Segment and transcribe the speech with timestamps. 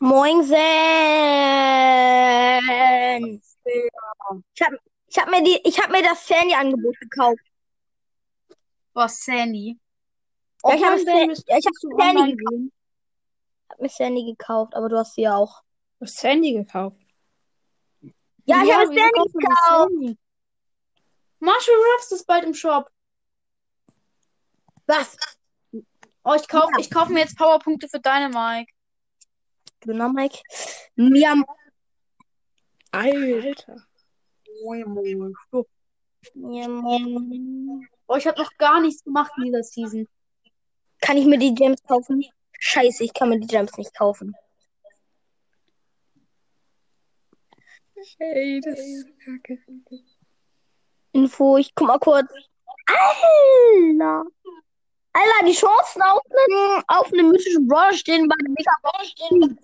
[0.00, 0.58] Moin, Sen.
[4.54, 4.72] Ich hab,
[5.08, 7.42] ich hab mir die, ich hab mir das Sandy-Angebot gekauft.
[8.94, 9.78] Was, Sandy?
[10.64, 12.50] Ja, ich habe Offline Sa- bist- ja, ich hab Sandy gekauft.
[12.50, 12.72] gehen?
[13.64, 15.62] Ich hab mir Sandy gekauft, aber du hast sie ja auch.
[15.98, 16.96] Du hast Sandy gekauft.
[18.44, 19.00] Ja, ich habe Sandy
[19.32, 19.90] gekauft.
[19.90, 20.18] Sandy?
[21.40, 22.90] Marshall Ruffs ist bald im Shop.
[24.86, 25.16] Was?
[26.24, 26.78] Oh, ich kauf, Ja.
[26.78, 28.72] ich kauf mir jetzt Powerpunkte für Dynamike.
[29.80, 30.38] Genau, Mike.
[30.96, 31.44] Mir am
[32.90, 33.86] Alter.
[34.64, 34.74] Oh,
[38.16, 40.08] ich habe noch gar nichts gemacht in dieser Season.
[41.00, 42.24] Kann ich mir die Gems kaufen?
[42.58, 44.34] Scheiße, ich kann mir die Gems nicht kaufen.
[48.18, 49.58] Ey, das ist kacke.
[51.12, 52.30] Info, ich guck mal kurz.
[52.86, 54.24] Alter!
[55.12, 59.58] Alter, die Chancen auf einen, auf einen mythischen Brawler stehen bei dem Mega stehen.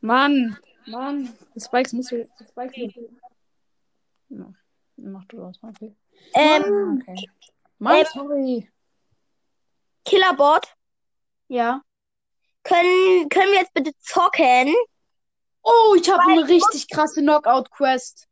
[0.00, 1.36] Mann, Mann.
[1.54, 2.26] Das Spikes musst du.
[2.38, 2.94] Das Spikes.
[4.30, 4.46] Ja,
[4.96, 5.70] mach du das mal.
[5.70, 5.94] Okay.
[6.34, 7.28] Ähm, okay.
[7.78, 8.70] Mann, ähm, sorry.
[10.04, 10.74] Killerbot,
[11.48, 11.82] Ja.
[12.62, 14.74] können, können wir jetzt bitte zocken?
[15.62, 18.26] Oh, ich habe eine richtig krasse Knockout-Quest.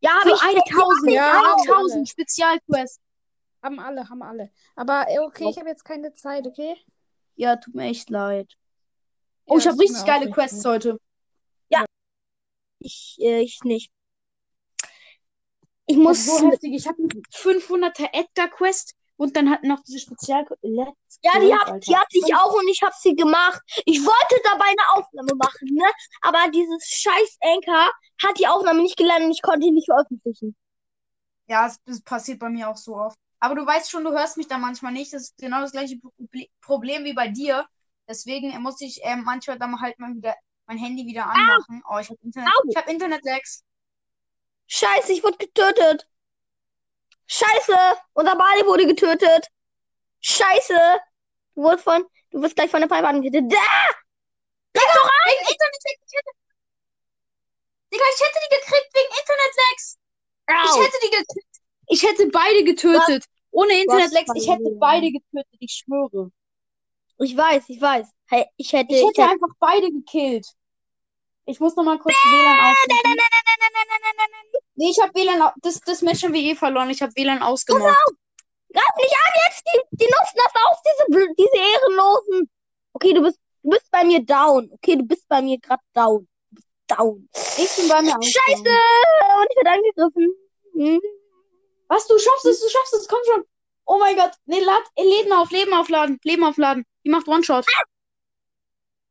[0.00, 0.42] Ja, habe ich.
[0.42, 1.72] 1000, Ja, ja, haben alle.
[1.76, 3.00] 1000 Spezialquest.
[3.62, 4.50] Haben alle, haben alle.
[4.76, 6.76] Aber äh, okay, ich habe jetzt keine Zeit, okay?
[7.36, 8.52] Ja, tut mir echt leid.
[9.46, 10.84] Oh, Ja, ich habe richtig geile richtig Quests leid.
[10.84, 10.98] heute.
[12.80, 13.90] Ich, äh, ich nicht.
[15.86, 16.26] Ich muss.
[16.26, 16.74] So heftig.
[16.74, 21.52] Ich habe eine 500er Edgar Quest und dann hat noch diese Spezial Let's Ja, die
[21.52, 21.78] Alter.
[21.80, 23.60] die hatte ich auch und ich habe sie gemacht.
[23.86, 25.84] Ich wollte dabei eine Aufnahme machen, ne?
[26.20, 27.90] Aber dieses scheiß Anchor
[28.22, 30.54] hat die Aufnahme nicht geladen und ich konnte die nicht veröffentlichen.
[31.46, 33.16] Ja, es, es passiert bei mir auch so oft.
[33.40, 35.12] Aber du weißt schon, du hörst mich da manchmal nicht.
[35.12, 37.66] Das ist genau das gleiche Proble- Problem wie bei dir.
[38.08, 40.34] Deswegen äh, muss ich ähm, manchmal dann halt mal wieder
[40.66, 41.82] mein Handy wieder anmachen.
[41.90, 42.48] Oh, ich habe Internet.
[42.48, 42.68] Au.
[42.68, 43.64] Ich habe Internet-Lags.
[44.66, 46.06] Scheiße, ich wurde getötet.
[47.26, 47.78] Scheiße,
[48.12, 49.48] unser Bali wurde getötet.
[50.20, 51.00] Scheiße,
[51.54, 53.52] du wurdest von, du wirst gleich von der Pipe getötet.
[53.52, 53.94] Da!
[54.74, 56.02] Wegen Internet-Lags.
[56.06, 56.30] Ich hätte,
[57.92, 59.98] Digga, ich hätte die gekriegt wegen Internet-Lags.
[60.64, 61.54] Ich hätte die gekriegt.
[61.88, 63.24] Ich hätte beide getötet.
[63.50, 65.56] Ohne Internet-Lags, ich hätte beide getötet.
[65.60, 66.30] Ich schwöre.
[67.18, 68.08] Ich weiß, ich weiß.
[68.26, 70.46] Hey, ich hätte, Ich ich hätte hätte, einfach beide gekillt.
[71.46, 73.16] Ich muss noch mal kurz WLAN ausmachen.
[74.76, 75.52] Nee, ich habe WLAN.
[75.62, 76.90] Das, das Match haben wir eh verloren.
[76.90, 77.96] Ich habe WLAN ausgemacht.
[78.74, 79.62] Greif nicht an jetzt!
[79.66, 82.50] Die, die nutzen das aus, diese, diese Ehrenlosen!
[82.92, 84.68] Okay, du bist, du bist bei mir down.
[84.72, 86.26] Okay, du bist bei mir gerade down.
[86.88, 87.28] Down.
[87.56, 88.62] Ich bin bei mir Scheiße!
[88.62, 90.34] Und ich werde angegriffen.
[90.72, 91.00] Hm.
[91.86, 92.06] Was?
[92.08, 93.06] Du schaffst es, du schaffst es.
[93.06, 93.44] Komm schon.
[93.86, 94.32] Oh mein Gott.
[94.46, 96.18] Nee, lad, Leben auf, Leben aufladen.
[96.24, 96.84] Leben aufladen.
[97.04, 97.66] Die macht One-Shot.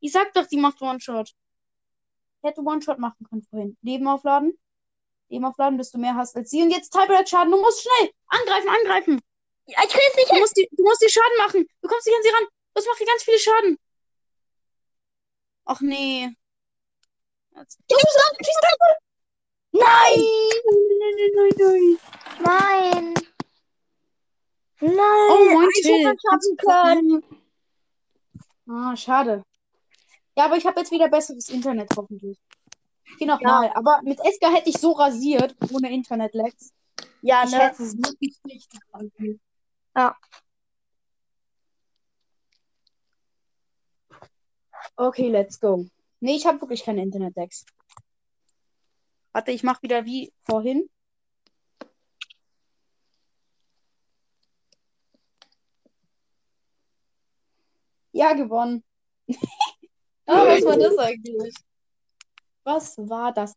[0.02, 1.32] Ich sag doch, die macht One-Shot.
[2.44, 3.78] Ich hätte One-Shot machen können vorhin.
[3.82, 4.60] Leben aufladen.
[5.30, 6.62] Leben aufladen, bis du mehr hast als sie.
[6.62, 7.52] Und jetzt Tiebreak-Schaden.
[7.52, 8.12] Du musst schnell.
[8.28, 9.22] Angreifen, angreifen.
[9.66, 10.42] Ich krieg's nicht Du hin.
[10.42, 11.66] musst, die, du musst dir Schaden machen.
[11.82, 12.44] Du kommst nicht an sie ran.
[12.74, 13.80] Das macht dir ganz viele Schaden.
[15.66, 16.36] Ach nee.
[17.56, 17.80] Jetzt-
[19.72, 20.20] Nein!
[20.20, 22.00] Nein, nein, nein, nein.
[22.42, 23.14] Nein!
[24.82, 24.98] Nein!
[25.32, 26.08] Oh, moin, ich Till.
[26.08, 27.24] hätte können.
[28.70, 29.44] Ah, schade.
[30.36, 32.40] Ja, aber ich habe jetzt wieder besseres Internet hoffentlich.
[33.20, 33.72] Geh nochmal.
[33.76, 36.74] Aber mit Edgar hätte ich so rasiert, ohne Internet-Lags.
[37.22, 37.60] Ja, Ich ne?
[37.60, 39.40] hätte es wirklich nicht rasiert.
[39.96, 40.16] Ja.
[44.96, 45.86] Okay, let's go.
[46.20, 47.66] Nee, ich habe wirklich keine Internet-Lags.
[49.32, 50.90] Warte, ich mach wieder wie vorhin.
[58.12, 58.84] Ja, gewonnen.
[60.26, 61.56] ah, was war das eigentlich?
[62.64, 63.54] Was war das?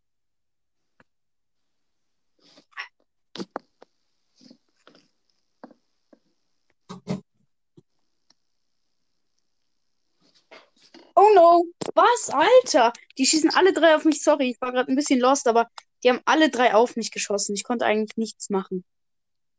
[11.19, 11.64] Oh no.
[11.94, 12.93] Was, Alter?
[13.17, 14.23] Die schießen alle drei auf mich.
[14.23, 15.69] Sorry, ich war gerade ein bisschen lost, aber
[16.05, 17.55] die haben alle drei auf mich geschossen.
[17.55, 18.85] Ich konnte eigentlich nichts machen.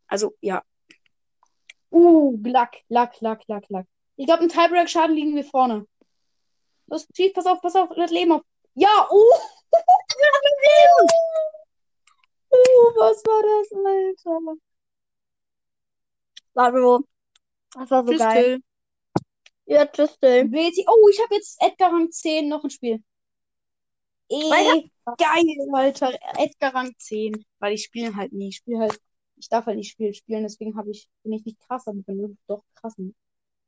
[0.08, 0.64] Also, ja.
[1.90, 3.88] Uh, Lack, Lack, Lack, Lack, Lack.
[4.18, 5.88] Ich glaube, im Tiebreak-Schaden liegen wir vorne.
[6.88, 8.42] Los, schieß, pass auf, pass auf, das Leben auf.
[8.74, 9.16] Ja, uh.
[12.52, 14.58] uh, was war das, Alter?
[16.54, 17.04] War so.
[17.74, 18.44] Das war so Tschüss, geil.
[18.44, 18.62] Till.
[19.66, 20.50] Ja, tschüss, Till.
[20.88, 23.04] Oh, ich habe jetzt Edgar Rang 10 noch ein Spiel.
[24.30, 26.18] Ey, geil, Alter.
[26.38, 27.46] Edgar Rang 10.
[27.60, 28.50] Weil ich spiele halt nie.
[28.50, 29.00] Ich spiele halt,
[29.36, 32.38] ich darf halt nicht Spiel spielen, deswegen habe ich, bin ich nicht krass, aber bin
[32.48, 32.96] doch krass.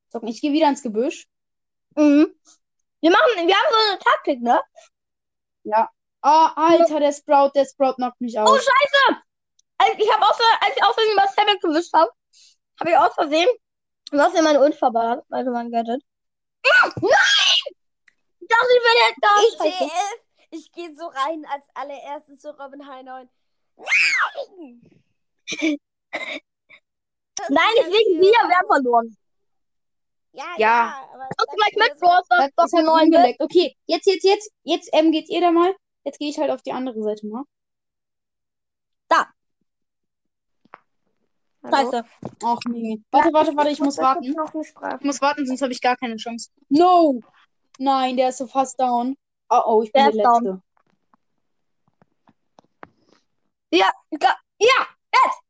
[0.10, 0.28] zocken.
[0.28, 1.28] Ich gehe wieder ins Gebüsch.
[1.96, 2.34] Mhm.
[3.02, 4.62] Wir machen, wir haben so eine Taktik, ne?
[6.22, 8.60] Oh, Alter, der Sprout, der Sprout knockt mich Oh, aus.
[8.60, 9.22] scheiße!
[9.78, 12.12] Als ich habe aus, als ich Versehen was Tablet gewischt habe,
[12.80, 13.48] habe ich aus Versehen
[14.12, 16.02] was in meine Ult verballert, also mein Gadget.
[16.66, 17.74] Ja, nein!
[18.42, 19.30] Ich dachte, ich wäre jetzt da.
[19.48, 19.92] Ich Scheiße.
[20.52, 23.30] Ich gehe so rein als allererstes zu Robin High 9.
[23.78, 24.82] Nein!
[27.50, 29.18] Nein, ist nicht wegen dafür- dir, wir haben verloren.
[30.40, 30.58] Ja, Ja.
[30.58, 31.10] ja.
[31.14, 33.42] aber Kommst du gleich mit, hast Das das doch neun umgeleckt.
[33.42, 35.76] Okay, jetzt, jetzt, jetzt, jetzt, ähm, geht ihr da mal.
[36.06, 37.44] Jetzt gehe ich halt auf die andere Seite mal.
[41.64, 41.92] Hallo?
[41.92, 42.06] Scheiße.
[42.44, 43.02] Ach nee.
[43.12, 44.24] Warte, warte, warte, ich muss da warten.
[44.24, 44.36] Ich
[45.06, 46.50] muss warten, sonst habe ich gar keine Chance.
[46.70, 47.20] No!
[47.78, 49.18] Nein, der ist so fast down.
[49.50, 50.44] Oh, oh, ich bin Der der ist down.
[50.46, 50.64] Letzte.
[53.72, 53.92] Ja,
[54.60, 55.42] ja, jetzt!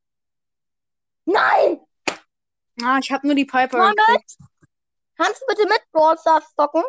[1.26, 1.80] Nein!
[2.84, 4.24] Ah, ich habe nur die Piper Mohammed?
[5.20, 6.84] Kannst du bitte mit Brawl Stars zocken?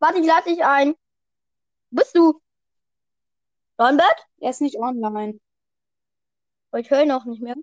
[0.00, 0.96] Warte, ich lade dich ein.
[1.90, 2.40] Bist du?
[3.76, 4.26] Dornbett?
[4.40, 5.38] Er ist nicht online.
[6.76, 7.54] Ich höre ihn auch nicht mehr.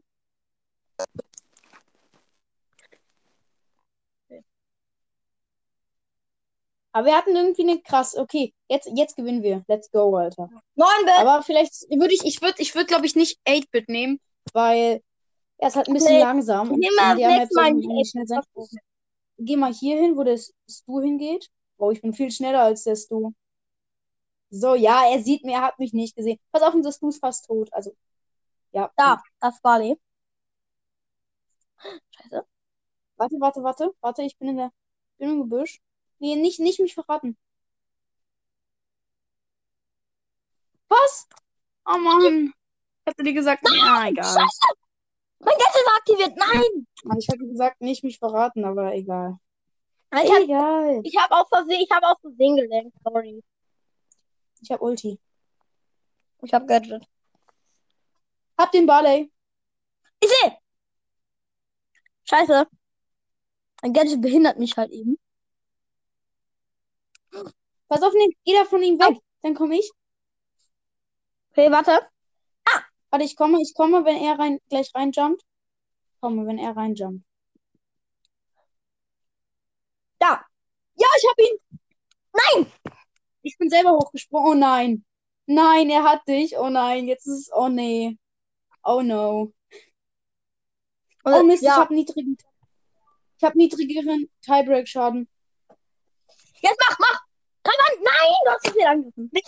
[6.93, 8.15] Aber wir hatten irgendwie eine krass.
[8.15, 9.65] Okay, jetzt, jetzt gewinnen wir.
[9.67, 10.49] Let's go, Alter.
[10.75, 11.19] Dornbett!
[11.19, 14.21] Aber vielleicht würde ich, ich würde, ich würde, glaube ich, nicht 8-Bit nehmen,
[14.53, 15.03] weil
[15.57, 16.69] er ist halt ein bisschen Nee, langsam.
[16.69, 18.41] Map Mal nicht schnell sein.
[19.37, 19.45] 8-Bit.
[19.45, 20.37] Geh mal hier hin, wo der
[20.69, 21.49] Stu hingeht.
[21.77, 23.33] Oh, ich bin viel schneller als der Stu.
[24.49, 26.39] So, ja, er sieht mich, er hat mich nicht gesehen.
[26.51, 27.71] Pass auf, unser Stu ist fast tot.
[27.73, 27.95] Also,
[28.71, 28.91] ja.
[28.95, 29.99] Da, das war Barley.
[32.11, 32.45] Scheiße.
[33.17, 33.93] Warte, warte, warte.
[34.01, 34.71] Warte, ich bin in der,
[35.17, 35.81] bin im Gebüsch.
[36.19, 37.37] Nee, nicht, nicht mich verraten.
[40.89, 41.27] Was?
[41.85, 42.53] Oh Mann.
[43.05, 44.25] Ich hatte dir gesagt, na, egal.
[44.25, 44.86] Scheiße!
[45.39, 46.37] Mein Gadget ist aktiviert.
[46.37, 46.87] Nein!
[47.19, 49.37] Ich hatte gesagt, nicht mich verraten, aber egal.
[50.13, 51.01] Ich habe Egal.
[51.03, 52.95] ich hab aus Versehen, ich habe aus Versehen gelenkt.
[53.03, 53.43] Sorry.
[54.61, 55.19] Ich hab Ulti.
[56.41, 57.03] Ich habe Gadget.
[58.57, 59.31] Hab den Barley.
[60.19, 60.57] Ich sehe!
[62.23, 62.67] Scheiße.
[63.81, 65.17] Mein Gadget behindert mich halt eben.
[67.87, 68.13] Pass auf,
[68.43, 69.17] geh da von ihm weg.
[69.41, 69.91] Dann komme ich.
[71.51, 72.07] Okay, warte.
[73.09, 75.41] Warte, ich komme, ich komme, wenn er rein, gleich reinjumpt.
[76.19, 77.23] Komme, wenn er reinjumpt.
[80.19, 80.45] Da.
[80.95, 81.79] Ja, ich hab ihn.
[82.33, 82.71] Nein!
[83.41, 84.47] Ich bin selber hochgesprungen.
[84.51, 85.05] Oh nein.
[85.45, 86.57] Nein, er hat dich.
[86.57, 87.49] Oh nein, jetzt ist es.
[87.53, 88.17] Oh nee.
[88.83, 89.53] Oh no.
[91.23, 91.77] Oh Mist, ich ja.
[91.77, 92.37] hab niedrigen.
[93.37, 95.29] Ich hab niedrigeren Tiebreak-Schaden.
[96.61, 97.26] Jetzt mach, mach!
[97.67, 98.03] Komm an!
[98.03, 99.29] Nein, du hast zu viel angegriffen.
[99.33, 99.43] Ich,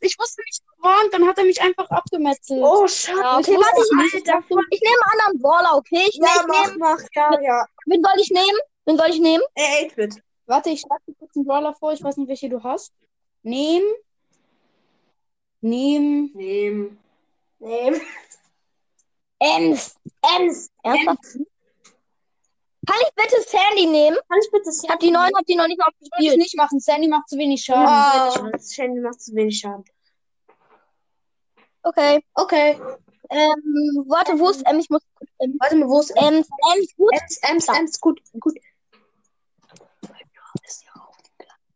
[0.00, 2.60] ich wusste nicht gewarnt, dann hat er mich einfach abgemetzelt.
[2.64, 3.20] Oh, schade.
[3.20, 4.16] Ja, okay, ich wusste warte.
[4.18, 6.04] Ich dachte, Ich nehme einen anderen Brawler, okay?
[6.08, 7.66] Ich, Ja, ich mach, nehm, mach, ja, ja.
[7.86, 8.58] wen soll ich nehmen?
[8.86, 9.44] Wen soll ich nehmen?
[9.54, 10.22] Ey, 8-Bit.
[10.46, 11.92] Warte, ich schlage dir kurz einen Brawler vor.
[11.92, 12.92] Ich weiß nicht, welche du hast.
[13.42, 13.82] Nehm.
[15.60, 16.30] Nehm.
[16.34, 16.98] Nehmen.
[17.60, 18.00] Nehmen.
[19.38, 19.94] Ems.
[20.36, 20.70] Ems.
[20.82, 21.38] Ernsthaft?
[22.90, 24.16] Kann ich bitte Sandy nehmen?
[24.28, 26.56] Kann ich bitte Ich hab die neuen, hab die noch nicht mal Würde ich nicht
[26.56, 26.80] machen.
[26.80, 27.86] Sandy macht zu wenig Schaden.
[27.86, 29.84] Oh, Shandy macht zu wenig Schaden.
[31.82, 32.24] Okay.
[32.34, 32.80] Okay.
[33.30, 34.84] Ähm, warte, wo ist Ems?
[34.84, 35.02] Ich muss
[35.38, 35.56] Ems.
[35.60, 37.12] Warte mal, wo ist Ems, Ems, gut.
[37.12, 38.54] Ems, Ems, Ems, gut, gut.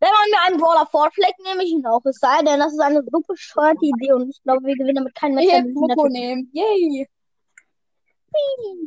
[0.00, 2.04] Wenn man mir einen Brawler vorschlägt, nehme ich ihn auch.
[2.04, 5.14] Es sei denn, das ist eine so bescheuerte Idee und ich glaube, wir gewinnen damit
[5.14, 5.46] kein Match.
[5.46, 6.12] Ich behindert Poco ist.
[6.12, 6.50] nehmen.
[6.52, 7.08] Yay.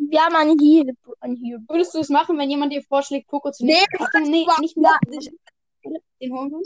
[0.09, 0.93] Wir haben einen Heal.
[1.19, 1.59] Einen Heal.
[1.67, 3.85] Würdest du es machen, wenn jemand dir vorschlägt, Poco zu nehmen?
[3.91, 4.03] Nee.
[4.05, 4.97] Achtung, nee, nicht mehr.
[6.21, 6.61] Den holen wir.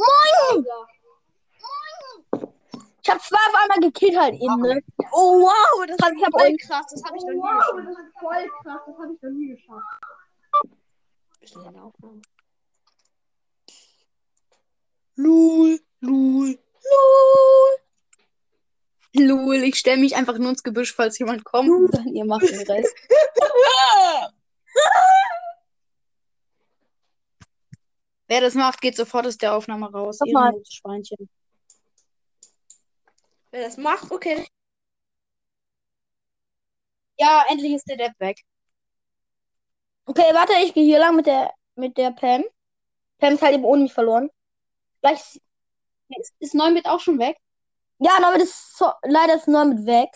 [3.03, 4.81] Ich habe zwei auf einmal gekillt halt eben, ne?
[5.11, 6.85] Oh, wow, das Ich hab voll krass.
[6.91, 7.87] Das habe ich noch nie Wow, geschafft.
[7.87, 8.81] das ist voll krass.
[8.85, 9.85] Das habe ich noch nie geschafft.
[11.67, 12.21] In der Aufnahme?
[15.15, 17.77] Lul, lul, lul.
[19.13, 21.69] Lul, ich stelle mich einfach nur ins Gebüsch, falls jemand kommt.
[21.69, 22.95] Und dann ihr macht den Rest.
[28.27, 30.19] Wer das macht, geht sofort aus der Aufnahme raus.
[30.19, 30.53] Sag mal.
[30.69, 31.29] Schweinchen.
[33.51, 34.47] Wer das macht, okay.
[37.19, 38.39] Ja, endlich ist der Depp weg.
[40.05, 42.45] Okay, warte, ich gehe hier lang mit der mit der Pam.
[43.19, 44.29] Pam ist halt eben ohne mich verloren.
[45.01, 45.41] Gleich.
[46.09, 47.37] Ist, ist 9-Bit auch schon weg?
[48.03, 50.09] Ja, damit ist so, leider ist nur mit weg.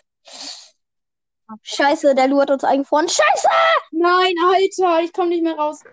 [1.61, 3.07] Scheiße, der Lu hat uns eingefroren.
[3.07, 3.47] Scheiße!
[3.91, 5.83] Nein, Alter, ich komme nicht mehr raus.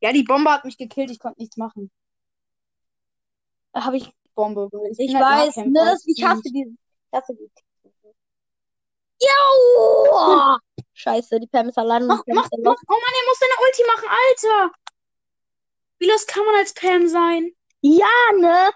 [0.00, 1.92] Ja, die Bombe hat mich gekillt, ich konnte nichts machen.
[3.72, 4.12] Hab ich.
[4.34, 4.68] Bombe.
[4.98, 6.76] Ich bin halt weiß, ne, ich hasse die.
[7.10, 7.50] Ich hasse die.
[9.20, 10.56] Oh,
[10.92, 12.06] scheiße, die Pam ist allein.
[12.06, 12.76] Mach, mach, mach.
[12.88, 14.72] Oh Mann, er muss seine Ulti machen, Alter.
[15.98, 17.52] Wie los kann man als Pam sein?
[17.80, 18.06] Ja,
[18.38, 18.70] ne?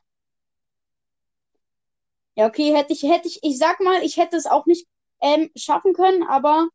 [2.35, 4.87] Ja, okay, hätte ich, hätte ich, ich sag mal, ich hätte es auch nicht
[5.21, 6.69] ähm, schaffen können, aber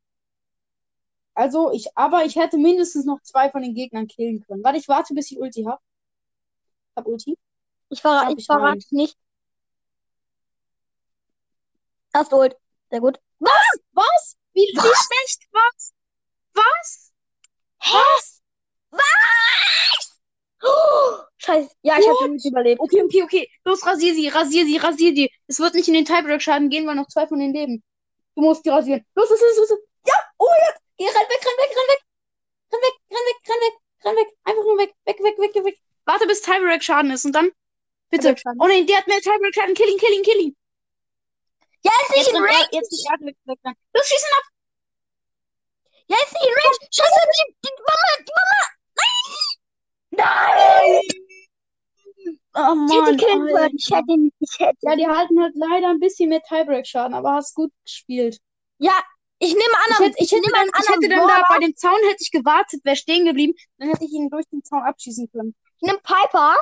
[1.34, 4.64] also ich, aber ich hätte mindestens noch zwei von den Gegnern killen können.
[4.64, 5.80] Warte, ich warte, bis ich Ulti hab.
[6.96, 7.38] Hab Ulti.
[7.90, 8.84] Ich verrate Hab ich ich verrate rein.
[8.92, 9.18] nicht.
[12.14, 12.56] Hast Ult.
[12.90, 13.20] Sehr gut.
[13.40, 14.38] Was?
[14.54, 15.48] Wie, wie schlecht?
[15.52, 15.94] Was?
[16.54, 17.14] Was?
[17.80, 18.42] Was?
[20.64, 21.70] Oh, scheiße.
[21.84, 22.82] Ja, ich habe nicht überlebt.
[22.82, 23.50] Okay, okay, okay.
[23.64, 25.32] Los, rasier sie, rasier sie, rasier die.
[25.48, 27.84] Es wird nicht in den Tiebreak-Schaden gehen, weil noch zwei von denen leben.
[28.36, 29.06] Du musst die rasieren.
[29.16, 29.80] Los, los, los, los.
[30.08, 30.76] Ja, oh ja.
[30.98, 32.02] Geh, renn weg, renn weg, renn weg.
[32.72, 33.74] Renn weg, renn weg, renn weg,
[34.06, 34.28] renn weg.
[34.44, 35.78] Einfach nur weg, weg, weg, weg, weg.
[36.06, 37.52] Warte, bis Tiebreak-Schaden ist und dann.
[38.10, 38.36] Bitte.
[38.60, 39.76] Oh nein, der hat mehr Tiebreak-Schaden.
[39.76, 40.58] Kill ihn, kill ihn, kill ihn.
[41.84, 42.68] Ja, ist nicht Jetzt, in Range.
[42.72, 43.76] jetzt ist er weg, weg, weg.
[43.94, 44.44] Los, schieß ihn ab.
[46.08, 46.78] Ja, ist nicht in Range.
[46.92, 48.77] Scheiße, die, die Mama, die Mama.
[50.12, 51.02] Nein!
[52.56, 53.76] Oh Mann, können.
[53.76, 54.78] Ich hätte ihn, ich hätte.
[54.82, 58.40] Ja, die halten halt leider ein bisschen mehr Tiebreak-Schaden, aber hast gut gespielt.
[58.80, 58.94] Ja,
[59.40, 62.00] ich nehme an, Ich hätte, ich hätte, dann, ich hätte dann da bei dem Zaun
[62.10, 65.54] hätte ich gewartet, wäre stehen geblieben, dann hätte ich ihn durch den Zaun abschießen können.
[65.80, 66.56] Ich nehme Piper,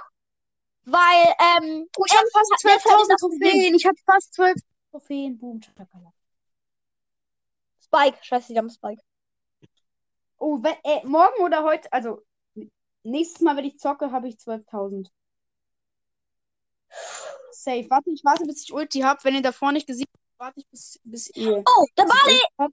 [0.83, 3.75] weil, ähm, Oh, ich habe fast hat- das hat 12.000 das Trophäen.
[3.75, 4.57] Ich habe fast 12
[4.91, 5.37] Trophäen.
[5.37, 6.11] Boom, Chakalaka.
[7.81, 8.17] Spike.
[8.21, 9.01] Scheiße, die haben Spike.
[10.37, 12.21] Oh, wenn, äh, morgen oder heute, also
[13.05, 15.09] nächstes Mal, wenn ich zocke, habe ich 12.000.
[17.51, 17.89] Safe.
[17.89, 19.23] Warte, ich warte, bis ich Ulti habe.
[19.23, 21.63] Wenn ihr davor nicht gesehen habt, warte ich, bis, bis ihr.
[21.65, 22.41] Oh, der Bali.
[22.57, 22.71] Hab.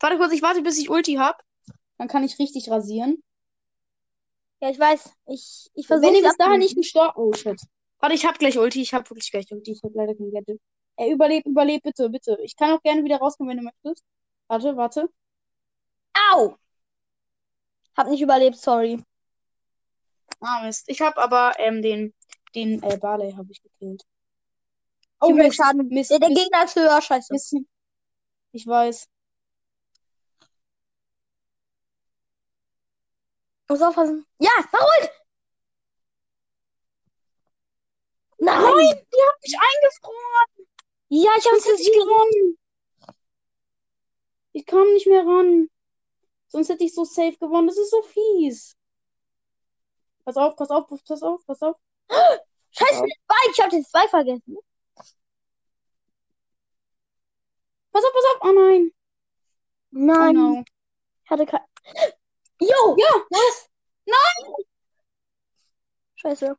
[0.00, 1.38] Warte kurz, ich warte, bis ich Ulti habe.
[1.98, 3.22] Dann kann ich richtig rasieren.
[4.60, 5.10] Ja, ich weiß.
[5.26, 7.14] Ich, ich versuche Wenn ihr bis dahin nicht gestorben.
[7.16, 7.60] Oh shit.
[8.00, 8.82] Warte, ich hab gleich Ulti.
[8.82, 9.72] Ich hab wirklich gleich Ulti.
[9.72, 10.60] Ich hab leider kein Gadget.
[10.96, 12.38] Ey, überleb, überleb, bitte, bitte.
[12.42, 14.04] Ich kann auch gerne wieder rauskommen, wenn du möchtest.
[14.48, 15.10] Warte, warte.
[16.32, 16.56] Au!
[17.96, 19.02] Hab nicht überlebt, sorry.
[20.40, 20.84] Ah, Mist.
[20.88, 22.14] Ich hab aber ähm, den,
[22.54, 24.02] den äh, Barley habe ich gekillt.
[25.20, 25.56] Oh, Oh, Mist.
[25.56, 25.88] Schaden.
[25.88, 27.32] Mist, Der, der Mist, Gegner ist höher, scheiße.
[27.32, 27.54] Mist.
[28.52, 29.08] Ich weiß.
[33.68, 34.24] Muss aufpassen.
[34.38, 35.10] Ja, verholt!
[38.38, 38.54] Nein!
[38.62, 40.66] Nein, die haben mich eingefroren.
[41.08, 41.92] Ja, ich hab's ich gesehen.
[41.94, 42.58] gewonnen.
[44.52, 45.68] Ich kam nicht mehr ran.
[46.48, 47.66] Sonst hätte ich so safe gewonnen.
[47.68, 48.76] Das ist so fies.
[50.24, 51.76] Pass auf, pass auf, pass auf, pass auf.
[52.70, 52.98] Scheiße.
[52.98, 54.56] Spike, ich hab den zwei vergessen.
[57.92, 58.48] Pass auf, pass auf.
[58.48, 58.92] Oh nein.
[59.94, 60.64] Oh Nein, no.
[61.24, 61.60] ich hatte kein.
[62.60, 62.96] Jo!
[62.98, 63.08] Ja.
[63.30, 63.68] Was?
[64.06, 64.54] Nein!
[66.16, 66.56] Scheiße.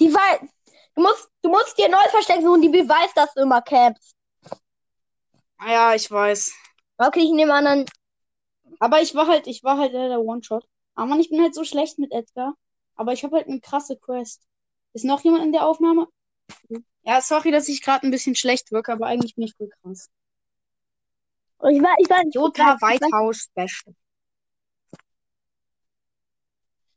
[0.00, 0.48] Die weiß.
[0.96, 4.14] Du musst, du musst dir neu verstecken suchen, die beweist, dass du immer campst.
[5.58, 6.52] Ah Ja, ich weiß.
[7.02, 7.86] Okay, ich nehme an, dann.
[8.78, 10.66] Aber ich war halt, ich war halt leider One-Shot.
[10.94, 12.54] Aber Mann, ich bin halt so schlecht mit Edgar.
[12.94, 14.42] Aber ich habe halt eine krasse Quest.
[14.92, 16.08] Ist noch jemand in der Aufnahme?
[17.02, 20.10] Ja, sorry, dass ich gerade ein bisschen schlecht wirke, aber eigentlich bin ich voll krass.
[21.70, 22.34] Ich war, ich war nicht.
[22.34, 23.94] Jota Whitehouse Special.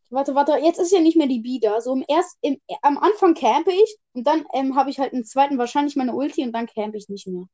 [0.10, 1.79] Warte, warte, jetzt ist ja nicht mehr die B da.
[1.79, 5.24] So im erst, im, am Anfang campe ich und dann ähm, habe ich halt einen
[5.24, 7.48] zweiten wahrscheinlich meine Ulti und dann campe ich nicht mehr.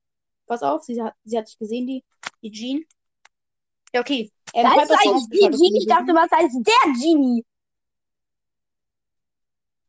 [0.50, 2.04] Pass auf, sie hat, sie hat dich gesehen, die,
[2.42, 2.84] die Jean.
[3.94, 4.32] Ja, okay.
[4.56, 5.48] Ähm, Da ist eigentlich die.
[5.48, 5.78] Genie.
[5.78, 7.46] Ich dachte, was heißt der Genie?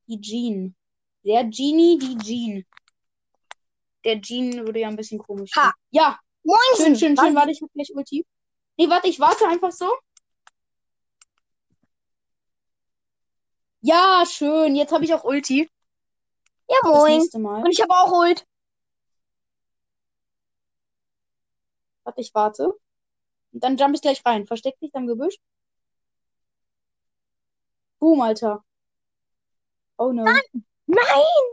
[0.07, 0.77] Die Jean.
[1.25, 2.67] Der Genie, die Jean.
[4.05, 5.63] Der Jean würde ja ein bisschen komisch Ha.
[5.63, 5.73] sein.
[5.93, 6.59] Ja, Moin!
[6.77, 7.35] schön, schön, schön.
[7.35, 8.27] Warte, ich hab gleich Ulti.
[8.77, 9.91] Nee, warte, ich warte einfach so.
[13.81, 14.77] Ja, schön.
[14.77, 15.71] Jetzt habe ich auch Ulti.
[16.69, 17.23] Ja, moin.
[17.33, 18.47] Und ich habe auch Ult.
[22.05, 22.73] Warte, ich warte.
[23.53, 24.47] Und dann jump ich gleich rein.
[24.47, 25.37] Versteck dich am Gebüsch.
[27.99, 28.65] Boom, Alter.
[29.99, 30.25] Oh no.
[30.87, 31.51] Nein!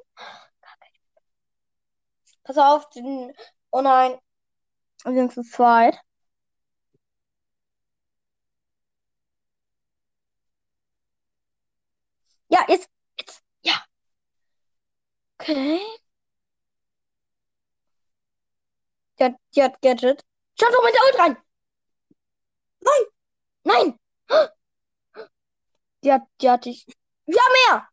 [2.43, 3.33] Pass auf, den.
[3.71, 4.17] Oh nein.
[5.03, 5.99] Wir sind zu zweit.
[12.49, 12.89] Ja, jetzt.
[13.19, 13.41] Jetzt.
[13.61, 13.83] Ja.
[15.39, 15.79] Okay.
[19.19, 20.23] Die hat, die hat Gadget.
[20.59, 21.37] Schau doch mit der Ult rein.
[22.79, 23.05] Nein!
[23.63, 23.99] Nein!
[26.03, 26.85] Die hat, die hat dich.
[27.25, 27.89] Wir haben mehr!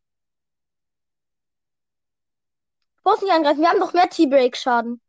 [2.97, 5.01] Du brauchst nicht angreifen, wir haben noch mehr T-Break-Schaden.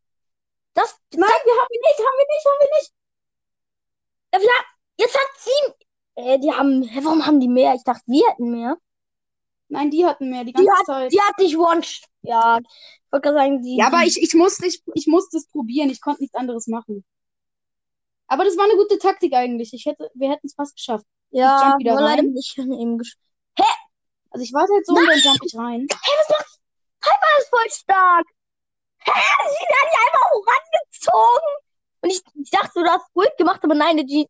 [0.73, 0.99] Das.
[1.13, 2.93] Nein, wir haben ihn nicht, haben wir nicht, haben wir nicht.
[4.31, 5.85] Wir, jetzt hat sie.
[6.15, 6.89] Äh, die haben.
[7.05, 7.73] Warum haben die mehr?
[7.75, 8.77] Ich dachte, wir hätten mehr.
[9.69, 11.13] Nein, die hatten mehr die Die ganze Zeit.
[11.13, 11.81] Die hat dich one.
[12.21, 13.77] Ja, ich wollte gerade sagen, die.
[13.77, 15.89] Ja, aber ich, ich musste ich, ich musste es probieren.
[15.89, 17.05] Ich konnte nichts anderes machen.
[18.35, 19.71] Aber das war eine gute Taktik eigentlich.
[19.73, 21.05] Ich hätte, wir hätten es fast geschafft.
[21.31, 22.31] Ja, jump wieder rein.
[22.33, 23.15] nicht an ihm gesch-
[24.29, 25.87] Also ich warte halt so und dann jump ich rein.
[25.87, 25.99] Das
[27.39, 28.25] ist voll stark.
[28.99, 29.11] Hä?
[29.13, 31.49] Sie hat die einfach hochrangezogen.
[32.01, 34.25] Und ich, ich dachte, du hast ruhig gemacht, aber nein, der G.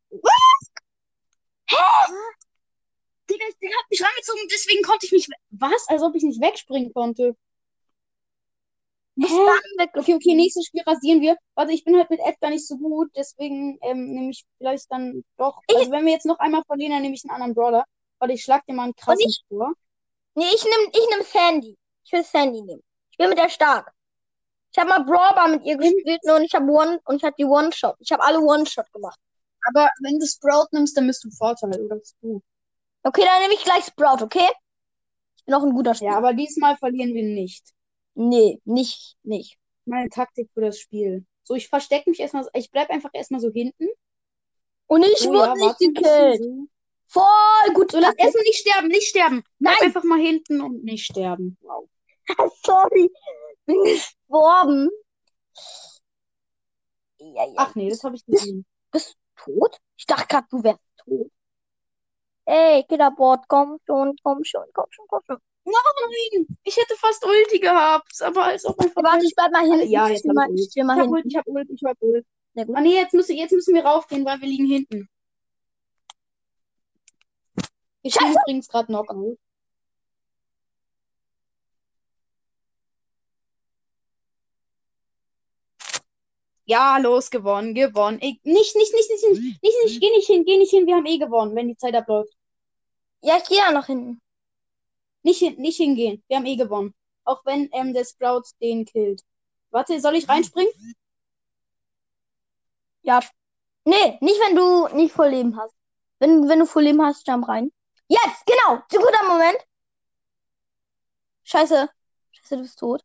[3.27, 5.29] Digga, der hat mich rangezogen, deswegen konnte ich nicht.
[5.49, 5.87] Was?
[5.87, 7.35] Als ob ich nicht wegspringen konnte.
[9.17, 9.87] Hä?
[9.95, 11.37] Okay, okay, nächstes Spiel rasieren wir.
[11.55, 15.23] Warte, ich bin halt mit Edgar nicht so gut, deswegen ähm, nehme ich vielleicht dann
[15.37, 15.61] doch.
[15.73, 17.85] Also wenn wir jetzt noch einmal verlieren, dann nehme ich einen anderen Brawler.
[18.19, 19.73] Warte, ich schlag dir mal einen krassen ich- vor.
[20.35, 21.77] Nee, ich nehm, ich nehm Sandy.
[22.03, 22.83] Ich will Sandy nehmen.
[23.11, 23.91] Ich bin mit der stark.
[24.71, 27.45] Ich habe mal Brawler mit ihr gespielt und ich habe One und ich hatte die
[27.45, 27.95] One-Shot.
[27.99, 29.17] Ich habe alle One-Shot gemacht.
[29.69, 32.41] Aber wenn du Sprout nimmst, dann bist du Vorteil, oder bist du?
[33.03, 34.49] Okay, dann nehme ich gleich Sprout, okay?
[35.37, 36.11] Ich bin auch ein guter Spieler.
[36.11, 37.63] Ja, aber diesmal verlieren wir nicht.
[38.15, 39.57] Nee, nicht, nicht.
[39.85, 41.25] Meine Taktik für das Spiel.
[41.43, 43.87] So, ich verstecke mich erstmal, ich bleib einfach erstmal so hinten.
[44.87, 46.69] Und ich So, wurde ja, nicht gekillt.
[47.07, 47.91] Voll gut.
[47.91, 49.43] So, lass erstmal nicht sterben, nicht sterben.
[49.59, 51.57] Bleib Nein, einfach mal hinten und nicht sterben.
[51.61, 51.87] Wow.
[52.63, 53.11] sorry.
[53.65, 54.89] Bin gestorben.
[57.19, 57.53] Ja, ja.
[57.57, 58.65] Ach nee, das habe ich gesehen.
[58.91, 59.77] Bist du tot?
[59.97, 61.31] Ich dachte gerade, du wärst tot.
[62.45, 65.37] Ey, Killerboard, komm schon, komm schon, komm schon, komm schon.
[65.65, 69.03] Nein, ich hätte fast Ulti gehabt, aber als ob einfach.
[69.03, 69.89] Warte, ich bleib mal hinten.
[69.89, 71.13] Ja, ich jetzt mal, ich ich mal Ich hab hinten.
[71.15, 72.25] Ult, ich hab Ult, ich hab Ult.
[72.53, 72.75] Na gut.
[72.75, 75.09] Ah nee, jetzt müssen, jetzt müssen wir raufgehen, weil wir liegen hinten.
[78.03, 78.39] Wir spielen Scheiße!
[78.43, 79.37] übrigens gerade Knockout.
[86.67, 88.19] Ja, los, gewonnen, gewonnen.
[88.21, 90.95] Ich, nicht, nicht, nicht, nicht, nicht, nicht, nicht, geh nicht hin, geh nicht hin, wir
[90.95, 92.33] haben eh gewonnen, wenn die Zeit abläuft.
[93.21, 94.21] Ja, ich gehe ja noch hinten.
[95.25, 96.93] Nicht, hin, nicht hingehen, wir haben eh gewonnen.
[97.23, 99.23] Auch wenn ähm, der Sprout den killt.
[99.71, 100.71] Warte, soll ich reinspringen?
[103.01, 103.21] Ja.
[103.85, 105.75] Nee, nicht wenn du nicht voll Leben hast.
[106.19, 107.71] Wenn, wenn du voll Leben hast, jump rein.
[108.07, 108.83] Jetzt, genau.
[108.87, 109.57] Zu guter Moment.
[111.43, 111.89] Scheiße.
[112.31, 113.01] Scheiße, du bist tot.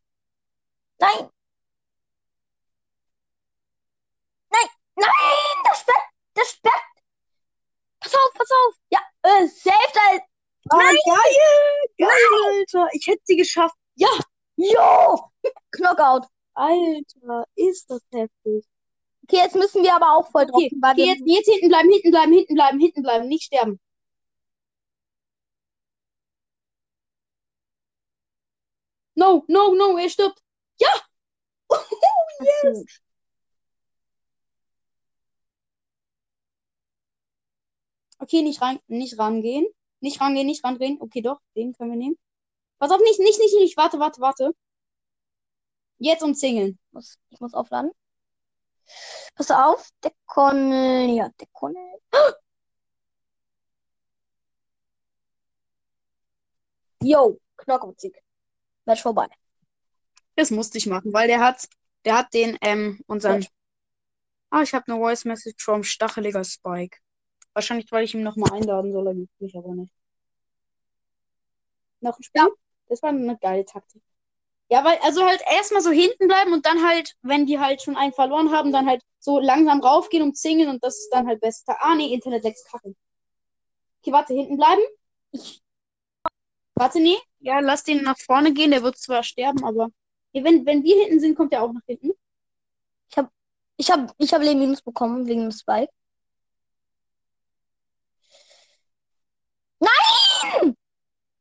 [0.99, 1.31] Nein.
[4.51, 4.69] Nein.
[4.97, 5.63] Nein.
[5.65, 6.05] Das Bett.
[6.35, 6.73] Das Bett.
[8.01, 8.75] Pass auf, pass auf.
[8.91, 10.30] Ja, äh, safe
[10.73, 11.89] Ah, geil!
[11.99, 12.09] Geil,
[12.53, 12.89] Alter.
[12.93, 13.75] Ich hätte sie geschafft.
[13.97, 14.09] Ja!
[14.57, 15.31] Jo.
[15.73, 16.27] Knockout.
[16.55, 18.67] Alter, ist das heftig.
[19.25, 22.11] Okay, jetzt müssen wir aber auch voll drauf Okay, okay, jetzt, jetzt hinten bleiben, hinten
[22.11, 23.81] bleiben, hinten bleiben, hinten bleiben, nicht sterben.
[29.15, 30.41] No, no, no, er stirbt.
[30.79, 30.89] Ja!
[32.65, 33.01] yes.
[38.19, 39.67] Okay, nicht rein, nicht rangehen.
[40.01, 40.99] Nicht rangehen, nicht rangehen.
[41.01, 42.19] Okay, doch, den können wir nehmen.
[42.79, 43.77] Pass auf, nicht, nicht, nicht, nicht.
[43.77, 44.55] Warte, warte, warte.
[45.99, 46.79] Jetzt umzingeln.
[46.87, 47.93] Ich muss, ich muss aufladen.
[49.35, 51.11] Pass auf, der Connell.
[51.17, 52.01] Ja, der Connell.
[57.03, 58.23] Yo, Knockout-Sieg.
[58.87, 59.29] Match vorbei.
[60.37, 61.69] Das musste ich machen, weil der hat,
[62.05, 63.47] der hat den, ähm, unseren.
[64.51, 66.99] Ah, ich habe eine Voice Message vom stacheliger Spike.
[67.53, 69.93] Wahrscheinlich, weil ich ihn nochmal einladen soll, er mich aber nicht.
[72.01, 72.49] Noch ein Spiel?
[72.89, 74.03] Das war eine geile Taktik.
[74.69, 77.97] Ja, weil, also halt erstmal so hinten bleiben und dann halt, wenn die halt schon
[77.97, 81.41] einen verloren haben, dann halt so langsam raufgehen und zingeln und das ist dann halt
[81.41, 81.77] besser.
[81.81, 82.95] Ah, nee, Internet 6 Kacke.
[84.03, 84.83] Okay, warte, hinten bleiben.
[85.33, 85.61] Ich.
[86.75, 87.17] Warte, nee.
[87.41, 89.89] Ja, lass den nach vorne gehen, der wird zwar sterben, aber.
[90.33, 92.13] Nee, wenn, wenn wir hinten sind, kommt er auch nach hinten.
[93.81, 95.91] Ich habe ich hab Leben Minus bekommen wegen dem Spike.
[99.81, 100.75] Nein!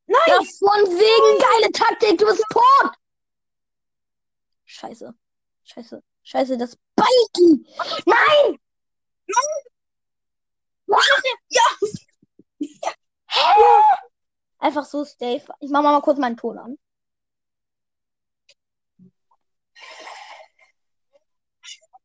[0.10, 0.20] Nein!
[0.26, 2.92] Ja, von wegen geile Taktik, du bist tot!
[4.66, 5.14] Scheiße.
[5.64, 6.02] Scheiße.
[6.24, 7.64] Scheiße, das Spikey!
[8.08, 8.60] Nein!
[11.50, 11.62] Ja!
[14.58, 15.46] Einfach so safe.
[15.60, 16.78] Ich mach mal kurz meinen Ton an.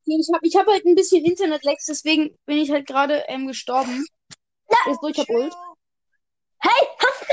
[0.05, 4.07] Ich habe ich hab halt ein bisschen Internet-Lags, deswegen bin ich halt gerade ähm, gestorben.
[4.91, 5.55] Ist durch, hab Ult.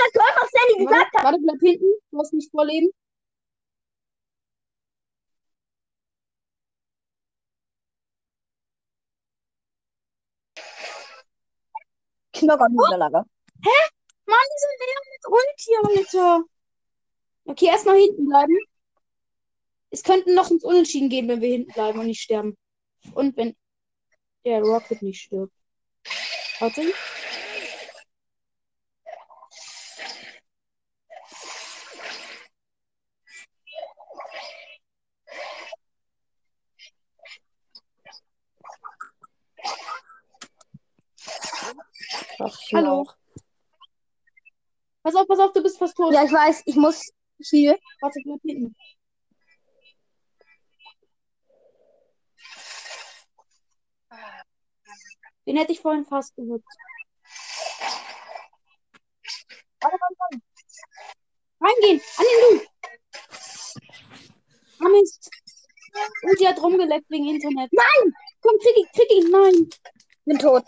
[0.02, 1.94] Hast du was Sandy gesagt Warte, warte, bleib hinten.
[2.12, 2.90] Du hast nicht vorleben.
[12.34, 13.24] Knocker-Niederlage.
[14.26, 16.44] Mann, diese Leon mit Alter.
[17.46, 18.58] Okay, erstmal hinten bleiben.
[19.92, 22.58] Es könnten noch ins Unentschieden gehen, wenn wir hinten bleiben und nicht sterben.
[23.14, 23.56] Und wenn
[24.46, 25.54] der Rocket nicht stirbt.
[26.60, 26.94] Warte.
[42.42, 43.06] einfach Hallo.
[43.06, 43.16] Schlauch.
[45.04, 46.14] Pass auf, pass auf, du bist fast tot.
[46.14, 47.78] Ja, ich weiß, ich muss hier.
[48.02, 48.76] Warte, bleib hinten.
[55.48, 56.68] Den hätte ich vorhin fast gewürzt.
[59.82, 60.42] Warte, warte, warte.
[61.60, 62.68] Reingehen, an den Loot.
[64.80, 65.30] Ah, Mist.
[66.24, 67.72] Und die hat rumgeleckt wegen Internet.
[67.74, 68.14] Nein!
[68.42, 69.70] Komm, krieg ihn, krieg ihn, nein.
[70.26, 70.64] Bin tot.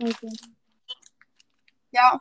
[0.00, 0.32] Okay.
[1.90, 2.18] Ja.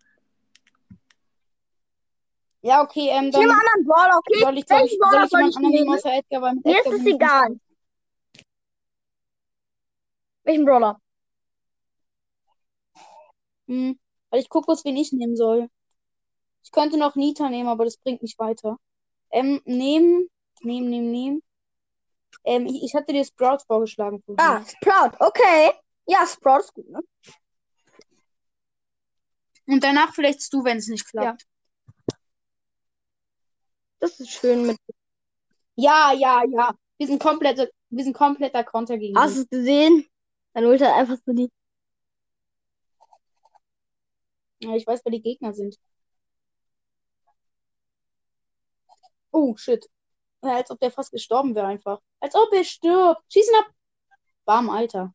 [2.61, 4.39] Ja, okay, ähm, Ich nehme dann einen anderen Brawler, okay?
[4.41, 6.79] soll ich, soll ich, soll ich soll ich anderen nehmen außer Edgar, weil mit Mir
[6.79, 7.59] ist es ich egal.
[10.43, 10.99] Welchen Brawler?
[13.67, 15.69] Hm, weil ich gucke kurz, wen ich nehmen soll.
[16.63, 18.77] Ich könnte noch Nita nehmen, aber das bringt mich weiter.
[19.29, 20.29] Ähm, nehmen,
[20.61, 21.43] nehmen, nehmen, nehmen.
[22.43, 24.23] Ähm, ich, ich hatte dir Sprout vorgeschlagen.
[24.37, 25.71] Ah, Sprout, okay.
[26.05, 27.01] Ja, Sprout ist gut, ne?
[29.67, 31.45] Und danach vielleicht du, wenn es nicht klappt.
[33.99, 34.77] Das ist schön mit.
[35.75, 36.73] Ja, ja, ja.
[36.97, 40.07] Wir sind komplette, wir sind kompletter Konter gegen Hast du es gesehen?
[40.53, 41.51] Dann holt er einfach so die.
[44.59, 45.77] Ja, ich weiß, wer die Gegner sind.
[49.31, 49.87] Oh, shit.
[50.43, 51.99] Ja, als ob der fast gestorben wäre einfach.
[52.19, 53.21] Als ob er stirbt.
[53.31, 53.67] Schießen ab.
[54.45, 55.13] Bam, Alter.